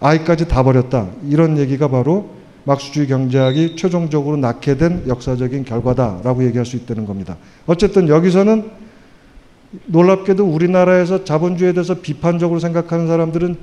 아이까지 0.00 0.48
다 0.48 0.62
버렸다. 0.62 1.08
이런 1.28 1.58
얘기가 1.58 1.88
바로 1.88 2.30
막수주의 2.64 3.06
경제학이 3.06 3.76
최종적으로 3.76 4.36
낳게 4.36 4.76
된 4.76 5.04
역사적인 5.06 5.64
결과다라고 5.64 6.44
얘기할 6.44 6.66
수 6.66 6.76
있다는 6.76 7.06
겁니다. 7.06 7.36
어쨌든 7.66 8.08
여기서는 8.08 8.70
놀랍게도 9.86 10.44
우리나라에서 10.44 11.24
자본주의에 11.24 11.72
대해서 11.72 11.94
비판적으로 11.94 12.58
생각하는 12.58 13.06
사람들은 13.06 13.56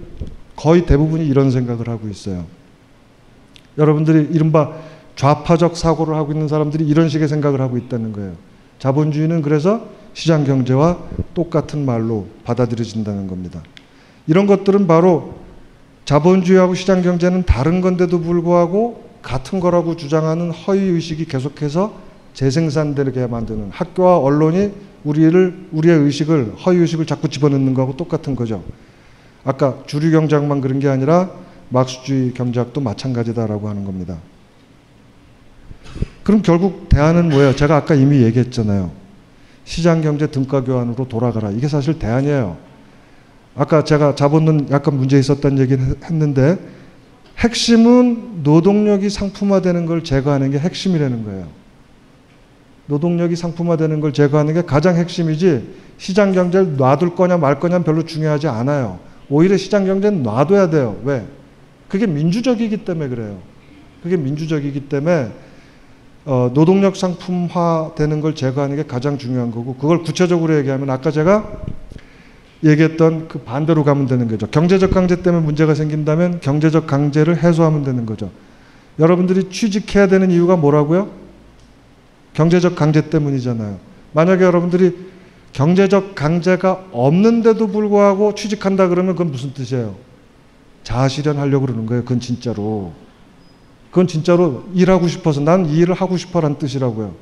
거의 0.56 0.86
대부분이 0.86 1.28
이런 1.28 1.52
생각을 1.52 1.90
하고 1.90 2.08
있어요. 2.08 2.46
여러분들이 3.78 4.30
이른바 4.32 4.74
좌파적 5.16 5.78
사고를 5.78 6.16
하고 6.16 6.32
있는 6.32 6.48
사람들이 6.48 6.86
이런 6.86 7.10
식의 7.10 7.28
생각을 7.28 7.62
하고 7.62 7.78
있다는 7.78 8.14
거예요. 8.14 8.34
자본주의는 8.80 9.42
그래서 9.42 9.88
시장 10.14 10.44
경제와 10.44 10.98
똑같은 11.34 11.86
말로 11.86 12.28
받아들여진다는 12.44 13.28
겁니다. 13.28 13.62
이런 14.28 14.48
것들은 14.48 14.88
바로 14.88 15.36
자본주의하고 16.06 16.76
시장 16.76 17.02
경제는 17.02 17.44
다른 17.44 17.82
건데도 17.82 18.22
불구하고 18.22 19.04
같은 19.22 19.60
거라고 19.60 19.96
주장하는 19.96 20.52
허위 20.52 20.82
의식이 20.82 21.26
계속해서 21.26 21.94
재생산되게 22.34 23.28
만드는 23.28 23.70
학교와 23.72 24.20
언론이 24.20 24.72
우리를 25.04 25.68
우리의 25.72 26.00
의식을 26.00 26.54
허위 26.66 26.78
의식을 26.78 27.06
자꾸 27.06 27.30
집어넣는 27.30 27.74
거하고 27.74 27.96
똑같은 27.96 28.36
거죠. 28.36 28.64
아까 29.44 29.78
주류 29.86 30.12
경제학만 30.12 30.62
그런 30.62 30.80
게 30.80 30.88
아니라 30.88 31.30
막수주의 31.76 32.34
경제학도 32.34 32.80
마찬가지다라고 32.80 33.68
하는 33.68 33.84
겁니다. 33.84 34.18
그럼 36.24 36.42
결국 36.42 36.88
대안은 36.90 37.30
뭐예요? 37.30 37.56
제가 37.56 37.76
아까 37.76 37.94
이미 37.94 38.24
얘기했잖아요. 38.24 38.92
시장 39.66 40.02
경제 40.02 40.28
등가 40.28 40.64
교환으로 40.64 41.08
돌아가라. 41.08 41.52
이게 41.52 41.68
사실 41.68 42.00
대안이에요. 42.00 42.58
아까 43.56 43.84
제가 43.84 44.16
자본론 44.16 44.68
약간 44.72 44.98
문제 44.98 45.20
있었다는 45.20 45.60
얘기를 45.60 45.96
했는데 46.04 46.58
핵심은 47.40 48.44
노동력이 48.44 49.10
상품화되는 49.10 49.86
걸 49.86 50.04
제거하는 50.04 50.52
게 50.52 50.60
핵심이라는 50.60 51.26
거예요. 51.26 51.48
노동력이 52.88 53.36
상품화되는 53.36 54.00
걸 54.00 54.14
제거하는 54.14 54.54
게 54.54 54.62
가장 54.62 54.96
핵심이지 54.96 55.76
시장 55.98 56.32
경제를 56.32 56.78
놔둘 56.78 57.16
거냐 57.16 57.38
말 57.38 57.60
거냐 57.60 57.80
별로 57.80 58.04
중요하지 58.04 58.48
않아요. 58.48 59.00
오히려 59.30 59.58
시장 59.58 59.86
경제는 59.86 60.24
놔둬야 60.24 60.70
돼요. 60.70 60.98
왜? 61.04 61.26
그게 61.96 62.08
민주적이기 62.08 62.84
때문에 62.84 63.08
그래요. 63.08 63.40
그게 64.04 64.18
민주적이기 64.18 64.90
때문에 64.90 65.32
어, 66.26 66.52
노동력 66.54 66.98
상품화 66.98 67.94
되는 67.96 68.20
걸 68.20 68.36
제거하는 68.36 68.76
게 68.76 68.84
가장 68.84 69.18
중요한 69.18 69.50
거고 69.50 69.76
그걸 69.76 70.04
구체적으로 70.04 70.58
얘기하면 70.58 70.90
아까 70.90 71.10
제가 71.10 71.62
얘기했던 72.66 73.30
그 73.30 73.40
반대로 73.40 73.86
가면 73.86 74.08
되는 74.08 74.28
거죠. 74.28 74.46
경제적 74.48 74.92
강제 74.92 75.22
때문에 75.22 75.46
문제가 75.46 75.74
생긴다면 75.74 76.42
경제적 76.42 76.86
강제를 76.86 77.42
해소하면 77.42 77.86
되는 77.86 78.06
거죠. 78.06 78.30
여러분들이 79.00 79.50
취직해야 79.50 80.08
되는 80.08 80.32
이유가 80.32 80.58
뭐라고요? 80.58 81.10
경제적 82.34 82.76
강제 82.76 83.10
때문이잖아요. 83.10 83.80
만약에 84.12 84.44
여러분들이 84.44 84.98
경제적 85.54 86.14
강제가 86.14 86.88
없는데도 86.92 87.68
불구하고 87.68 88.36
취직한다 88.36 88.90
그러면 88.90 89.16
그건 89.16 89.32
무슨 89.32 89.54
뜻이에요? 89.54 90.05
자아실현 90.86 91.38
하려고 91.40 91.66
그러는 91.66 91.86
거예요. 91.86 92.04
그건 92.04 92.20
진짜로. 92.22 92.94
그건 93.90 94.08
진짜로 94.08 94.64
일하고 94.74 95.08
싶어서 95.08 95.42
난 95.42 95.66
이 95.66 95.78
일을 95.80 95.96
하고 95.96 96.16
싶어라는 96.16 96.58
뜻이라고요. 96.58 97.14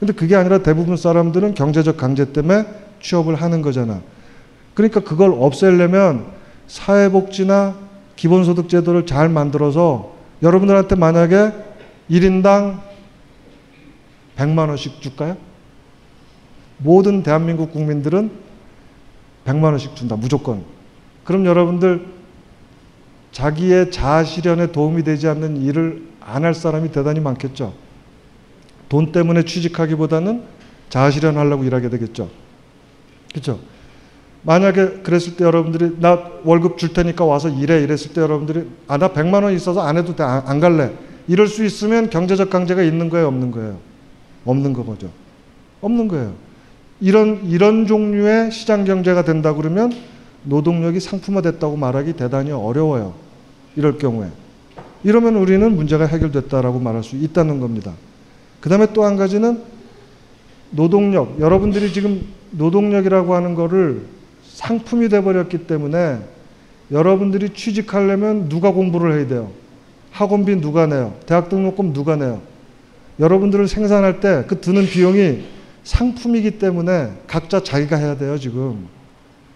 근데 0.00 0.12
그게 0.12 0.34
아니라 0.36 0.58
대부분 0.62 0.96
사람들은 0.96 1.54
경제적 1.54 1.96
강제 1.96 2.32
때문에 2.32 2.66
취업을 3.00 3.36
하는 3.36 3.62
거잖아. 3.62 4.02
그러니까 4.74 5.00
그걸 5.00 5.32
없애려면 5.32 6.26
사회복지나 6.66 7.76
기본소득 8.16 8.68
제도를 8.68 9.06
잘 9.06 9.28
만들어서 9.28 10.12
여러분들한테 10.42 10.96
만약에 10.96 11.52
1인당 12.10 12.80
100만 14.36 14.68
원씩 14.68 15.00
줄까요? 15.00 15.36
모든 16.78 17.22
대한민국 17.22 17.72
국민들은 17.72 18.30
100만 19.46 19.64
원씩 19.64 19.96
준다. 19.96 20.16
무조건. 20.16 20.64
그럼 21.24 21.46
여러분들 21.46 22.15
자기의 23.36 23.90
자아 23.90 24.24
실현에 24.24 24.72
도움이 24.72 25.02
되지 25.02 25.28
않는 25.28 25.58
일을 25.58 26.06
안 26.22 26.42
할 26.42 26.54
사람이 26.54 26.90
대단히 26.90 27.20
많겠죠. 27.20 27.74
돈 28.88 29.12
때문에 29.12 29.42
취직하기보다는 29.44 30.42
자아 30.88 31.10
실현하려고 31.10 31.62
일하게 31.64 31.90
되겠죠. 31.90 32.30
그렇죠? 33.32 33.60
만약에 34.42 35.02
그랬을 35.02 35.36
때 35.36 35.44
여러분들이 35.44 35.96
나 36.00 36.30
월급 36.44 36.78
줄 36.78 36.94
테니까 36.94 37.26
와서 37.26 37.50
일해 37.50 37.82
이랬을 37.82 38.14
때 38.14 38.22
여러분들이 38.22 38.70
아 38.88 38.96
나 38.96 39.08
100만 39.12 39.42
원 39.44 39.52
있어서 39.52 39.82
안 39.82 39.98
해도 39.98 40.16
돼. 40.16 40.22
안, 40.22 40.42
안 40.46 40.58
갈래. 40.58 40.92
이럴 41.28 41.46
수 41.46 41.62
있으면 41.62 42.08
경제적 42.08 42.48
강제가 42.48 42.82
있는 42.82 43.10
거예요, 43.10 43.26
없는 43.26 43.50
거예요? 43.50 43.78
없는 44.46 44.72
거죠. 44.72 45.10
없는 45.82 46.08
거예요. 46.08 46.32
이런 47.02 47.44
이런 47.44 47.86
종류의 47.86 48.50
시장 48.50 48.84
경제가 48.86 49.24
된다 49.24 49.52
그러면 49.52 49.92
노동력이 50.44 51.00
상품화됐다고 51.00 51.76
말하기 51.76 52.14
대단히 52.14 52.50
어려워요. 52.50 53.25
이럴 53.76 53.98
경우에 53.98 54.28
이러면 55.04 55.36
우리는 55.36 55.74
문제가 55.76 56.06
해결됐다라고 56.06 56.80
말할 56.80 57.04
수 57.04 57.16
있다는 57.16 57.60
겁니다. 57.60 57.92
그 58.60 58.68
다음에 58.68 58.92
또 58.92 59.04
한 59.04 59.16
가지는 59.16 59.62
노동력 60.70 61.38
여러분들이 61.38 61.92
지금 61.92 62.26
노동력이라고 62.50 63.34
하는 63.34 63.54
거를 63.54 64.02
상품이 64.44 65.08
돼 65.08 65.22
버렸기 65.22 65.66
때문에 65.66 66.18
여러분들이 66.90 67.50
취직하려면 67.50 68.48
누가 68.48 68.72
공부를 68.72 69.16
해야 69.18 69.26
돼요? 69.26 69.50
학원비 70.10 70.60
누가 70.60 70.86
내요? 70.86 71.14
대학 71.26 71.48
등록금 71.48 71.92
누가 71.92 72.16
내요? 72.16 72.40
여러분들을 73.20 73.68
생산할 73.68 74.20
때 74.20 74.44
그 74.46 74.60
드는 74.60 74.86
비용이 74.86 75.44
상품이기 75.84 76.58
때문에 76.58 77.12
각자 77.26 77.62
자기가 77.62 77.96
해야 77.96 78.16
돼요, 78.16 78.38
지금. 78.38 78.88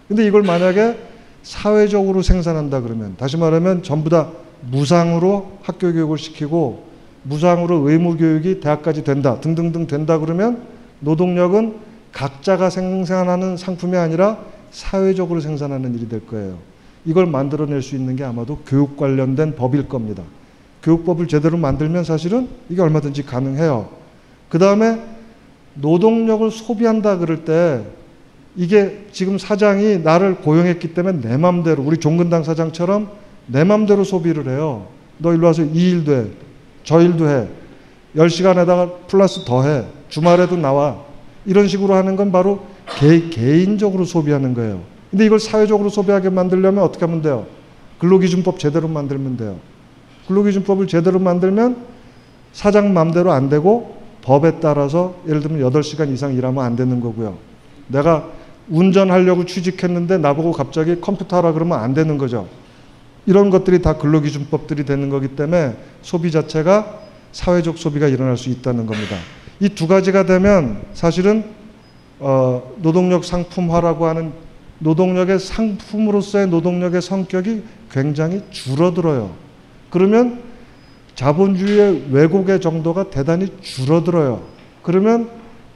근데 0.07 0.25
이걸 0.27 0.43
만약에 0.43 0.97
사회적으로 1.43 2.23
생산한다 2.23 2.81
그러면 2.81 3.17
다시 3.17 3.37
말하면 3.37 3.83
전부 3.83 4.11
다 4.11 4.31
무상으로 4.71 5.59
학교 5.63 5.93
교육을 5.93 6.19
시키고 6.19 6.85
무상으로 7.23 7.89
의무 7.89 8.17
교육이 8.17 8.61
대학까지 8.61 9.05
된다 9.05 9.41
등등등 9.41 9.87
된다 9.87 10.19
그러면 10.19 10.63
노동력은 11.01 11.77
각자가 12.13 12.71
생산하는 12.71 13.57
상품이 13.57 13.97
아니라 13.97 14.39
사회적으로 14.71 15.41
생산하는 15.41 15.95
일이 15.95 16.09
될 16.09 16.27
거예요. 16.27 16.59
이걸 17.05 17.27
만들어낼 17.27 17.83
수 17.83 17.97
있는 17.97 18.17
게 18.17 18.25
아마도 18.25 18.59
교육 18.67 18.97
관련된 18.97 19.57
법일 19.57 19.89
겁니다. 19.89 20.23
교육법을 20.83 21.29
제대로 21.29 21.57
만들면 21.57 22.05
사실은 22.05 22.49
이게 22.69 22.81
얼마든지 22.83 23.25
가능해요. 23.25 23.89
그 24.49 24.59
다음에 24.59 25.03
노동력을 25.75 26.51
소비한다 26.51 27.19
그럴 27.19 27.45
때 27.45 27.83
이게 28.57 29.07
지금 29.13 29.39
사장이 29.39 29.99
나를 29.99 30.37
고용했기 30.37 30.95
때문에 30.95 31.21
내 31.21 31.37
맘대로 31.37 31.83
우리 31.83 31.99
종근당 31.99 32.43
사장처럼 32.43 33.11
내 33.47 33.65
맘대로 33.65 34.05
소비를 34.05 34.49
해요. 34.49 34.87
너 35.19 35.33
일로 35.33 35.47
와서 35.47 35.63
이 35.63 35.91
일도 35.91 36.13
해. 36.13 36.25
저 36.83 37.01
일도 37.01 37.29
해. 37.29 37.49
10시간에다가 38.17 39.07
플러스 39.07 39.45
더 39.45 39.63
해. 39.63 39.85
주말에도 40.09 40.57
나와. 40.57 40.99
이런 41.47 41.69
식으로 41.69 41.95
하는 41.95 42.17
건 42.17 42.33
바로 42.33 42.61
개, 42.99 43.29
개인적으로 43.29 44.05
소비하는 44.05 44.55
거예요. 44.55 44.83
근데 45.11 45.27
이걸 45.27 45.39
사회적으로 45.41 45.89
소비하게 45.89 46.31
만들려면 46.31 46.85
어떻게 46.85 47.05
하면 47.05 47.23
돼요? 47.23 47.47
근로기준법 47.99 48.59
제대로 48.59 48.89
만들면 48.89 49.37
돼요. 49.37 49.57
근로기준법을 50.29 50.87
제대로 50.87 51.19
만들면 51.19 51.77
사장 52.53 52.93
맘대로 52.93 53.33
안 53.33 53.49
되고 53.49 53.97
법에 54.23 54.61
따라서 54.61 55.17
예를 55.27 55.41
들면 55.41 55.71
8시간 55.71 56.13
이상 56.13 56.35
일하면 56.35 56.65
안 56.65 56.77
되는 56.77 57.01
거고요. 57.01 57.39
내가 57.89 58.29
운전하려고 58.71 59.45
취직했는데 59.45 60.19
나보고 60.19 60.53
갑자기 60.53 61.01
컴퓨터 61.01 61.37
하라 61.37 61.53
그러면 61.53 61.81
안 61.81 61.93
되는 61.93 62.17
거죠. 62.17 62.49
이런 63.27 63.51
것들이 63.51 63.83
다 63.83 63.97
근로기준법들이 63.97 64.85
되는 64.85 65.11
거기 65.11 65.29
때문에 65.29 65.77
소비 66.03 66.31
자체가 66.31 67.01
사회적 67.33 67.79
소비가 67.79 68.09
일어날 68.09 68.37
수 68.37 68.49
있다는 68.49 68.87
겁니다. 68.87 69.17
이 69.61 69.69
두 69.69 69.87
가지가 69.87 70.25
되면 70.25 70.83
사실은 70.95 71.45
어, 72.19 72.75
노동력 72.77 73.25
상품화라고 73.25 74.07
하는 74.07 74.33
노동력의 74.79 75.39
상품으로서의 75.39 76.49
노동력의 76.49 77.03
성격이 77.03 77.63
굉장히 77.91 78.43
줄어들어요. 78.51 79.31
그러면 79.91 80.41
자본주의의 81.15 82.07
왜곡의 82.11 82.61
정도가 82.61 83.11
대단히 83.11 83.49
줄어들어요. 83.61 84.43
그러면 84.83 85.29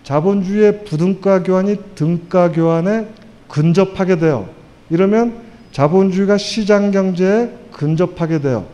자본주의의 0.05 0.85
부등가 0.85 1.43
교환이 1.43 1.77
등가 1.95 2.53
교환에 2.53 3.09
근접하게 3.49 4.19
돼요. 4.19 4.49
이러면 4.91 5.43
자본주의가 5.73 6.39
시장 6.39 6.91
경제에 6.91 7.51
근접하게 7.73 8.41
돼요. 8.41 8.67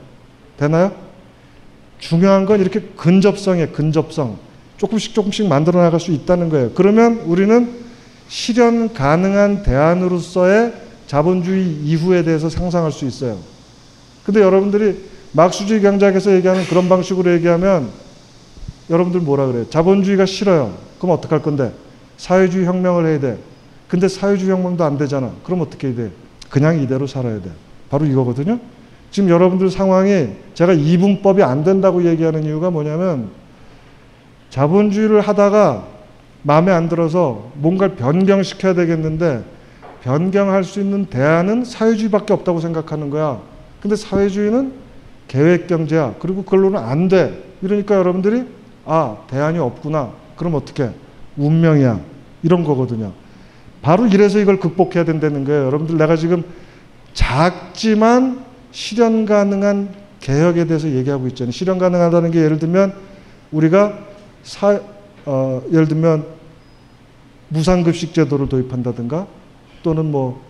되나요? 0.58 0.92
중요한 1.98 2.46
건 2.46 2.60
이렇게 2.60 2.80
근접성에 2.96 3.68
근접성. 3.68 4.38
조금씩 4.76 5.14
조금씩 5.14 5.46
만들어 5.46 5.80
나갈 5.80 6.00
수 6.00 6.10
있다는 6.10 6.48
거예요. 6.48 6.72
그러면 6.74 7.20
우리는 7.26 7.70
실현 8.28 8.92
가능한 8.92 9.62
대안으로서의 9.62 10.72
자본주의 11.06 11.64
이후에 11.84 12.22
대해서 12.22 12.48
상상할 12.48 12.92
수 12.92 13.04
있어요. 13.06 13.38
근데 14.24 14.40
여러분들이 14.40 15.04
막수주의 15.32 15.80
경제학에서 15.80 16.34
얘기하는 16.34 16.64
그런 16.64 16.88
방식으로 16.88 17.32
얘기하면 17.34 17.90
여러분들 18.88 19.20
뭐라 19.20 19.46
그래요? 19.46 19.68
자본주의가 19.70 20.26
싫어요. 20.26 20.89
그럼 21.00 21.16
어떡할 21.16 21.42
건데? 21.42 21.72
사회주의 22.18 22.66
혁명을 22.66 23.06
해야 23.06 23.18
돼. 23.18 23.38
근데 23.88 24.06
사회주의 24.06 24.52
혁명도 24.52 24.84
안 24.84 24.98
되잖아. 24.98 25.32
그럼 25.42 25.62
어떻게 25.62 25.88
해야 25.88 25.96
돼? 25.96 26.10
그냥 26.48 26.80
이대로 26.80 27.06
살아야 27.06 27.40
돼. 27.40 27.50
바로 27.88 28.04
이거거든요. 28.04 28.60
지금 29.10 29.28
여러분들 29.28 29.70
상황이 29.70 30.28
제가 30.54 30.72
이분법이 30.74 31.42
안 31.42 31.64
된다고 31.64 32.04
얘기하는 32.04 32.44
이유가 32.44 32.70
뭐냐면 32.70 33.30
자본주의를 34.50 35.20
하다가 35.20 35.86
마음에 36.42 36.70
안 36.70 36.88
들어서 36.88 37.50
뭔가를 37.54 37.96
변경시켜야 37.96 38.74
되겠는데 38.74 39.42
변경할 40.02 40.64
수 40.64 40.80
있는 40.80 41.06
대안은 41.06 41.64
사회주의밖에 41.64 42.32
없다고 42.32 42.60
생각하는 42.60 43.10
거야. 43.10 43.40
근데 43.82 43.96
사회주의는 43.96 44.72
계획 45.28 45.66
경제야. 45.66 46.14
그리고 46.18 46.44
그걸로는 46.44 46.78
안 46.78 47.08
돼. 47.08 47.42
이러니까 47.62 47.96
여러분들이 47.96 48.44
아, 48.86 49.16
대안이 49.28 49.58
없구나. 49.58 50.19
그럼 50.40 50.54
어떻게? 50.54 50.88
운명이야. 51.36 52.00
이런 52.42 52.64
거거든요. 52.64 53.12
바로 53.82 54.06
이래서 54.06 54.38
이걸 54.38 54.58
극복해야 54.58 55.04
된다는 55.04 55.44
거예요. 55.44 55.66
여러분들 55.66 55.98
내가 55.98 56.16
지금 56.16 56.44
작지만 57.12 58.42
실현 58.72 59.26
가능한 59.26 59.90
개혁에 60.20 60.64
대해서 60.64 60.88
얘기하고 60.88 61.26
있잖아요. 61.28 61.52
실현 61.52 61.76
가능하다는 61.76 62.30
게 62.30 62.42
예를 62.42 62.58
들면 62.58 62.94
우리가 63.52 63.98
사, 64.42 64.80
어, 65.26 65.62
예를 65.70 65.88
들면 65.88 66.24
무상급식 67.48 68.14
제도를 68.14 68.48
도입한다든가 68.48 69.26
또는 69.82 70.10
뭐 70.10 70.42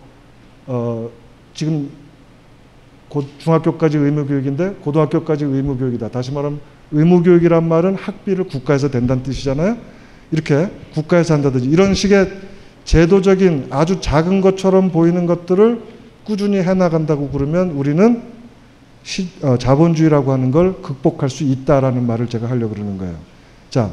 어, 0.67 1.09
지금 1.53 1.89
곧 3.09 3.25
중학교까지 3.39 3.97
의무교육인데 3.97 4.75
고등학교까지 4.83 5.43
의무교육이다. 5.43 6.11
다시 6.11 6.31
말하면 6.31 6.61
의무교육이란 6.91 7.67
말은 7.67 7.95
학비를 7.95 8.45
국가에서 8.45 8.89
낸다는 8.91 9.23
뜻이잖아요. 9.23 9.77
이렇게 10.31 10.69
국가에서 10.93 11.33
한다든지 11.33 11.67
이런 11.67 11.93
식의 11.93 12.31
제도적인 12.85 13.67
아주 13.69 14.01
작은 14.01 14.41
것처럼 14.41 14.91
보이는 14.91 15.25
것들을 15.25 15.81
꾸준히 16.23 16.57
해나간다고 16.57 17.29
그러면 17.29 17.71
우리는 17.71 18.21
시, 19.03 19.29
어, 19.41 19.57
자본주의라고 19.57 20.31
하는 20.31 20.51
걸 20.51 20.81
극복할 20.81 21.29
수 21.29 21.43
있다라는 21.43 22.05
말을 22.05 22.27
제가 22.27 22.49
하려고 22.49 22.73
그러는 22.73 22.97
거예요. 22.97 23.15
자, 23.69 23.91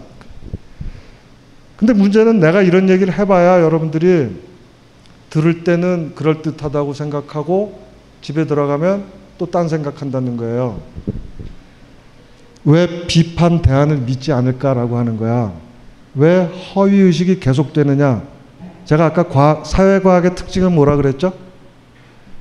근데 1.76 1.92
문제는 1.92 2.40
내가 2.40 2.62
이런 2.62 2.88
얘기를 2.88 3.16
해봐야 3.16 3.62
여러분들이 3.62 4.36
들을 5.30 5.64
때는 5.64 6.12
그럴듯하다고 6.14 6.92
생각하고 6.92 7.80
집에 8.20 8.46
들어가면 8.46 9.18
또 9.38 9.46
딴 9.46 9.68
생각한다는 9.68 10.36
거예요. 10.36 10.80
왜 12.64 13.06
비판 13.06 13.62
대안을 13.62 13.98
믿지 13.98 14.32
않을까라고 14.32 14.96
하는 14.96 15.16
거야. 15.16 15.52
왜 16.14 16.40
허위 16.74 16.96
의식이 16.96 17.40
계속되느냐? 17.40 18.22
제가 18.84 19.06
아까 19.06 19.24
과학, 19.24 19.66
사회과학의 19.66 20.34
특징은 20.34 20.72
뭐라 20.74 20.96
그랬죠? 20.96 21.32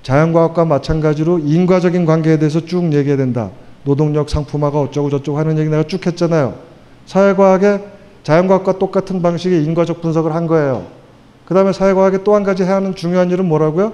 자연과학과 0.02 0.66
마찬가지로 0.66 1.40
인과적인 1.40 2.06
관계에 2.06 2.40
대해서 2.40 2.66
쭉 2.66 2.94
얘기해야 2.94 3.18
된다. 3.18 3.52
노동력 3.84 4.30
상품화가 4.30 4.80
어쩌고 4.80 5.10
저쩌고 5.10 5.38
하는 5.38 5.58
얘기 5.58 5.70
내가 5.70 5.84
쭉 5.84 6.06
했잖아요. 6.06 6.56
사회과학의 7.06 7.82
자연과학과 8.24 8.80
똑같은 8.80 9.22
방식의 9.22 9.64
인과적 9.66 10.02
분석을 10.02 10.34
한 10.34 10.48
거예요. 10.48 10.86
그 11.46 11.54
다음에 11.54 11.72
사회과학의 11.74 12.24
또 12.24 12.36
한 12.36 12.44
가지 12.44 12.64
해야 12.64 12.76
하는 12.76 12.96
중요한 12.96 13.30
일은 13.32 13.46
뭐라고요? 13.46 13.94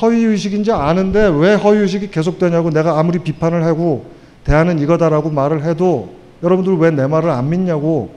허위의식인지 0.00 0.72
아는데 0.72 1.28
왜 1.34 1.54
허위의식이 1.54 2.10
계속되냐고 2.10 2.70
내가 2.70 2.98
아무리 2.98 3.18
비판을 3.18 3.64
하고 3.64 4.06
대안은 4.44 4.78
이거다라고 4.78 5.30
말을 5.30 5.64
해도 5.64 6.14
여러분들 6.42 6.76
왜 6.78 6.90
내 6.90 7.06
말을 7.06 7.30
안 7.30 7.48
믿냐고 7.50 8.14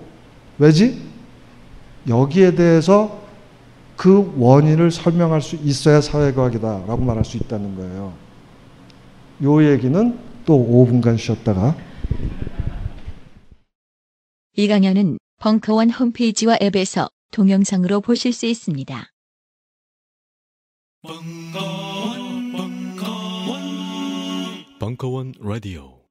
왜지? 0.58 1.02
여기에 2.08 2.56
대해서 2.56 3.22
그 3.96 4.34
원인을 4.38 4.92
설명할 4.92 5.42
수 5.42 5.56
있어야 5.56 6.02
사회과학이다라고 6.02 6.98
말할 7.04 7.24
수 7.26 7.38
있다는 7.38 7.76
거예요. 7.76 8.14
요 9.44 9.72
얘기는 9.72 10.20
또 10.46 10.58
5분간 10.58 11.18
쉬었다가 11.18 11.76
이 14.56 14.68
강연은 14.68 15.18
벙커원 15.40 15.90
홈페이지와 15.90 16.58
앱에서 16.62 17.10
동영상으로 17.32 18.02
보실 18.02 18.32
수 18.34 18.46
있습니다. 18.46 19.08
벙커원, 21.02 22.52
벙커원, 22.52 23.60
벙커원 24.80 25.34
라디오. 25.42 26.03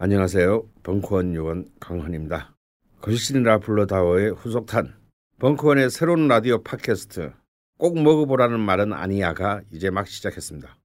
안녕하세요. 0.00 0.62
벙커원 0.84 1.34
요원 1.34 1.68
강헌입니다. 1.80 2.54
거실이라 3.00 3.58
불러다오의 3.58 4.30
후속탄 4.30 4.94
벙커원의 5.40 5.90
새로운 5.90 6.28
라디오 6.28 6.62
팟캐스트 6.62 7.32
꼭 7.78 8.00
먹어보라는 8.00 8.60
말은 8.60 8.92
아니야가 8.92 9.62
이제 9.72 9.90
막 9.90 10.06
시작했습니다. 10.06 10.76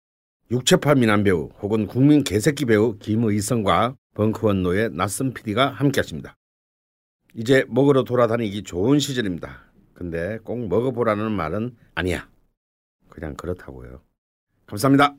육체파 0.50 0.96
미남 0.96 1.24
배우 1.24 1.52
혹은 1.62 1.86
국민 1.86 2.24
개새끼 2.24 2.66
배우 2.66 2.98
김의성과 2.98 3.96
벙커원 4.16 4.64
노의 4.64 4.90
낯선 4.94 5.32
PD가 5.32 5.70
함께하십니다. 5.70 6.34
이제 7.36 7.66
먹으러 7.70 8.04
돌아다니기 8.04 8.64
좋은 8.64 8.98
시절입니다. 8.98 9.62
근데 9.94 10.40
꼭 10.44 10.68
먹어보라는 10.68 11.32
말은 11.32 11.78
아니야. 11.94 12.28
그냥 13.10 13.36
그렇다고요. 13.36 14.02
감사합니다. 14.66 15.16